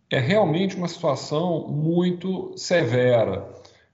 É 0.10 0.20
realmente 0.20 0.78
uma 0.78 0.88
situação 0.88 1.68
muito 1.68 2.54
severa. 2.56 3.46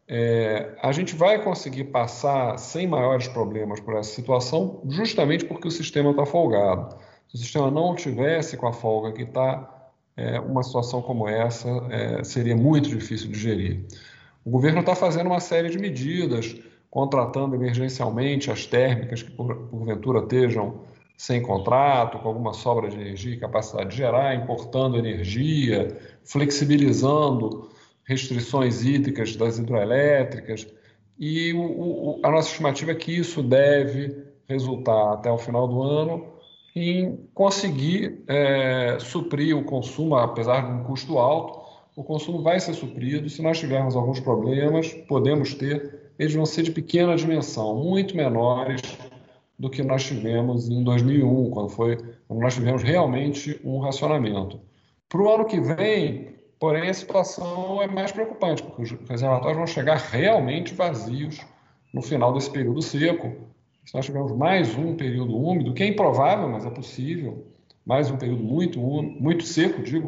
É, 0.08 0.76
a 0.82 0.92
gente 0.92 1.16
vai 1.16 1.42
conseguir 1.42 1.86
passar 1.86 2.58
sem 2.60 2.86
maiores 2.86 3.28
problemas 3.28 3.80
por 3.80 3.96
essa 3.96 4.14
situação, 4.14 4.82
justamente 4.90 5.46
porque 5.46 5.68
o 5.68 5.72
sistema 5.72 6.12
está 6.12 6.26
folgado. 6.26 6.96
Se 7.34 7.42
o 7.42 7.44
sistema 7.44 7.72
não 7.72 7.96
tivesse 7.96 8.56
com 8.56 8.68
a 8.68 8.74
folga 8.74 9.12
que 9.12 9.24
está, 9.24 9.92
é, 10.16 10.40
uma 10.40 10.62
situação 10.62 11.02
como 11.02 11.28
essa 11.28 11.68
é, 11.90 12.24
seria 12.24 12.56
muito 12.56 12.88
difícil 12.90 13.32
de 13.32 13.40
gerir. 13.40 13.86
O 14.46 14.52
governo 14.52 14.82
está 14.82 14.94
fazendo 14.94 15.28
uma 15.28 15.40
série 15.40 15.70
de 15.70 15.80
medidas 15.80 16.56
contratando 16.92 17.56
emergencialmente 17.56 18.52
as 18.52 18.68
térmicas 18.68 19.24
que 19.24 19.32
por, 19.32 19.56
porventura 19.68 20.20
estejam 20.20 20.82
sem 21.18 21.42
contrato, 21.42 22.20
com 22.20 22.28
alguma 22.28 22.54
sobra 22.54 22.88
de 22.88 22.98
energia 22.98 23.34
e 23.34 23.40
capacidade 23.40 23.90
de 23.90 23.98
gerar, 23.98 24.36
importando 24.36 24.98
energia, 24.98 25.98
flexibilizando 26.24 27.68
restrições 28.04 28.84
hídricas 28.84 29.36
das 29.36 29.58
hidroelétricas. 29.58 30.68
E 31.18 31.52
o, 31.54 31.62
o, 31.62 32.20
a 32.22 32.30
nossa 32.30 32.50
estimativa 32.50 32.92
é 32.92 32.96
que 32.96 33.12
isso 33.12 33.42
deve 33.42 34.24
resultar 34.48 35.14
até 35.14 35.32
o 35.32 35.38
final 35.40 35.68
do 35.68 35.82
ano 35.82 36.33
em 36.76 37.20
conseguir 37.34 38.24
é, 38.28 38.98
suprir 39.00 39.56
o 39.58 39.64
consumo, 39.64 40.16
apesar 40.16 40.66
de 40.66 40.72
um 40.72 40.84
custo 40.84 41.18
alto, 41.18 41.62
o 41.96 42.04
consumo 42.04 42.42
vai 42.42 42.60
ser 42.60 42.74
suprido. 42.74 43.30
Se 43.30 43.42
nós 43.42 43.60
tivermos 43.60 43.96
alguns 43.96 44.20
problemas, 44.20 44.92
podemos 45.08 45.54
ter 45.54 46.04
eles 46.18 46.34
vão 46.34 46.46
ser 46.46 46.64
de 46.64 46.72
pequena 46.72 47.16
dimensão, 47.16 47.76
muito 47.76 48.16
menores 48.16 48.82
do 49.58 49.70
que 49.70 49.82
nós 49.84 50.04
tivemos 50.04 50.70
em 50.70 50.84
2001, 50.84 51.50
quando, 51.50 51.70
foi, 51.70 51.98
quando 52.28 52.40
nós 52.40 52.54
tivemos 52.54 52.84
realmente 52.84 53.60
um 53.64 53.80
racionamento. 53.80 54.60
Para 55.10 55.22
o 55.22 55.34
ano 55.34 55.46
que 55.46 55.60
vem, 55.60 56.36
porém, 56.60 56.90
a 56.90 56.94
situação 56.94 57.82
é 57.82 57.88
mais 57.88 58.12
preocupante, 58.12 58.64
porque 58.64 58.82
os 58.84 58.92
reservatórios 59.10 59.58
vão 59.58 59.68
chegar 59.68 59.98
realmente 59.98 60.74
vazios 60.74 61.40
no 61.94 62.02
final 62.02 62.34
desse 62.34 62.50
período 62.50 62.82
seco. 62.82 63.32
Se 63.86 63.94
nós 63.94 64.06
tivermos 64.06 64.32
mais 64.32 64.76
um 64.78 64.96
período 64.96 65.36
úmido, 65.36 65.74
que 65.74 65.84
é 65.84 65.88
improvável, 65.88 66.48
mas 66.48 66.66
é 66.66 66.70
possível, 66.70 67.46
mais 67.86 68.10
um 68.10 68.18
período 68.18 68.42
muito, 68.42 68.80
muito 68.80 69.44
seco, 69.44 69.84
digo, 69.84 70.08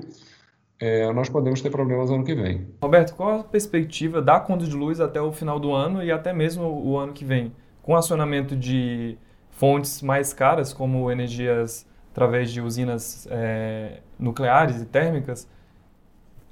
é, 0.79 1.11
nós 1.11 1.27
podemos 1.27 1.61
ter 1.61 1.69
problemas 1.69 2.09
ano 2.09 2.23
que 2.23 2.33
vem. 2.33 2.67
Roberto, 2.81 3.13
qual 3.15 3.39
a 3.39 3.43
perspectiva 3.43 4.21
da 4.21 4.39
conta 4.39 4.65
de 4.65 4.75
luz 4.75 5.01
até 5.01 5.21
o 5.21 5.31
final 5.31 5.59
do 5.59 5.73
ano 5.73 6.01
e 6.01 6.09
até 6.09 6.31
mesmo 6.31 6.63
o 6.63 6.97
ano 6.97 7.11
que 7.11 7.25
vem? 7.25 7.51
Com 7.83 7.95
acionamento 7.95 8.55
de 8.55 9.17
fontes 9.49 10.01
mais 10.01 10.33
caras, 10.33 10.71
como 10.71 11.11
energias 11.11 11.85
através 12.11 12.51
de 12.51 12.61
usinas 12.61 13.27
é, 13.29 13.99
nucleares 14.17 14.81
e 14.81 14.85
térmicas, 14.85 15.49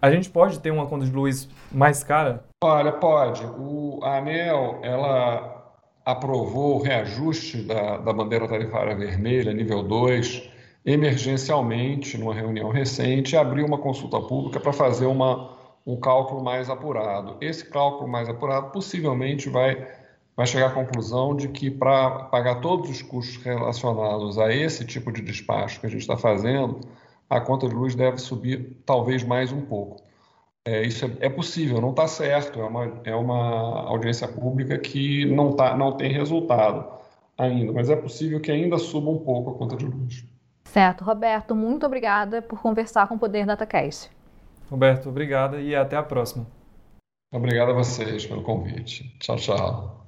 a 0.01 0.11
gente 0.11 0.29
pode 0.29 0.59
ter 0.59 0.71
uma 0.71 0.85
conta 0.87 1.05
de 1.05 1.11
luz 1.11 1.49
mais 1.71 2.03
cara? 2.03 2.43
Olha, 2.61 2.91
pode. 2.91 3.45
O, 3.45 4.01
a 4.03 4.17
ANEL, 4.17 4.79
ela 4.83 5.62
aprovou 6.05 6.77
o 6.77 6.81
reajuste 6.81 7.61
da, 7.61 7.97
da 7.97 8.13
bandeira 8.13 8.47
tarifária 8.47 8.95
vermelha, 8.95 9.53
nível 9.53 9.81
2, 9.83 10.49
emergencialmente, 10.85 12.17
numa 12.17 12.33
reunião 12.33 12.69
recente, 12.69 13.37
abriu 13.37 13.65
uma 13.65 13.77
consulta 13.77 14.19
pública 14.19 14.59
para 14.59 14.73
fazer 14.73 15.05
uma, 15.05 15.57
um 15.85 15.95
cálculo 15.95 16.43
mais 16.43 16.69
apurado. 16.69 17.37
Esse 17.39 17.65
cálculo 17.65 18.09
mais 18.09 18.27
apurado 18.27 18.71
possivelmente 18.71 19.49
vai, 19.49 19.87
vai 20.35 20.45
chegar 20.45 20.67
à 20.67 20.71
conclusão 20.71 21.35
de 21.35 21.47
que 21.47 21.71
para 21.71 22.25
pagar 22.25 22.55
todos 22.55 22.89
os 22.89 23.01
custos 23.01 23.37
relacionados 23.37 24.37
a 24.37 24.53
esse 24.53 24.85
tipo 24.85 25.11
de 25.11 25.21
despacho 25.21 25.79
que 25.79 25.87
a 25.87 25.89
gente 25.89 26.01
está 26.01 26.17
fazendo, 26.17 26.81
a 27.29 27.39
conta 27.39 27.67
de 27.67 27.73
luz 27.73 27.95
deve 27.95 28.17
subir 28.17 28.77
talvez 28.85 29.23
mais 29.23 29.53
um 29.53 29.61
pouco. 29.61 30.02
É, 30.65 30.81
isso 30.81 31.05
é, 31.05 31.25
é 31.25 31.29
possível, 31.29 31.81
não 31.81 31.89
está 31.89 32.07
certo, 32.07 32.59
é 32.59 32.63
uma, 32.63 33.01
é 33.03 33.15
uma 33.15 33.81
audiência 33.81 34.27
pública 34.27 34.77
que 34.77 35.25
não, 35.25 35.53
tá, 35.53 35.75
não 35.75 35.97
tem 35.97 36.09
resultado 36.09 36.87
ainda, 37.37 37.73
mas 37.73 37.89
é 37.89 37.95
possível 37.97 38.39
que 38.39 38.49
ainda 38.49 38.77
suba 38.77 39.09
um 39.09 39.19
pouco 39.19 39.51
a 39.51 39.57
conta 39.57 39.75
de 39.75 39.85
luz. 39.85 40.25
Certo, 40.63 41.03
Roberto, 41.03 41.53
muito 41.53 41.85
obrigada 41.85 42.41
por 42.41 42.61
conversar 42.61 43.07
com 43.07 43.15
o 43.15 43.19
Poder 43.19 43.45
DataCast. 43.45 44.09
Roberto, 44.69 45.09
obrigada 45.09 45.59
e 45.59 45.75
até 45.75 45.97
a 45.97 46.03
próxima. 46.03 46.47
Obrigado 47.31 47.71
a 47.71 47.73
vocês 47.73 48.25
pelo 48.25 48.41
convite. 48.41 49.15
Tchau, 49.19 49.35
tchau. 49.35 50.05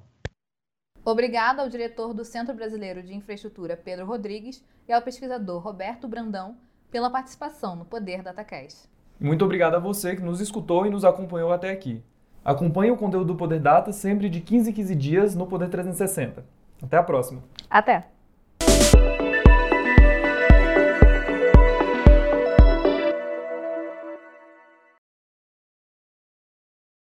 Obrigada 1.03 1.61
ao 1.61 1.69
diretor 1.69 2.13
do 2.13 2.23
Centro 2.23 2.55
Brasileiro 2.55 3.03
de 3.03 3.13
Infraestrutura, 3.13 3.75
Pedro 3.75 4.05
Rodrigues, 4.05 4.63
e 4.87 4.93
ao 4.93 5.01
pesquisador 5.01 5.61
Roberto 5.61 6.07
Brandão 6.07 6.57
pela 6.89 7.09
participação 7.09 7.75
no 7.75 7.85
Poder 7.85 8.23
DataCast. 8.23 8.94
Muito 9.19 9.45
obrigado 9.45 9.75
a 9.75 9.79
você 9.79 10.15
que 10.15 10.21
nos 10.21 10.41
escutou 10.41 10.85
e 10.85 10.89
nos 10.89 11.05
acompanhou 11.05 11.51
até 11.51 11.71
aqui. 11.71 12.03
Acompanhe 12.43 12.91
o 12.91 12.97
conteúdo 12.97 13.27
do 13.27 13.35
Poder 13.35 13.59
Data 13.59 13.91
sempre 13.91 14.29
de 14.29 14.39
15 14.39 14.69
em 14.69 14.73
15 14.73 14.95
dias 14.95 15.35
no 15.35 15.47
Poder 15.47 15.69
360. 15.69 16.45
Até 16.83 16.97
a 16.97 17.03
próxima. 17.03 17.41
Até! 17.69 18.14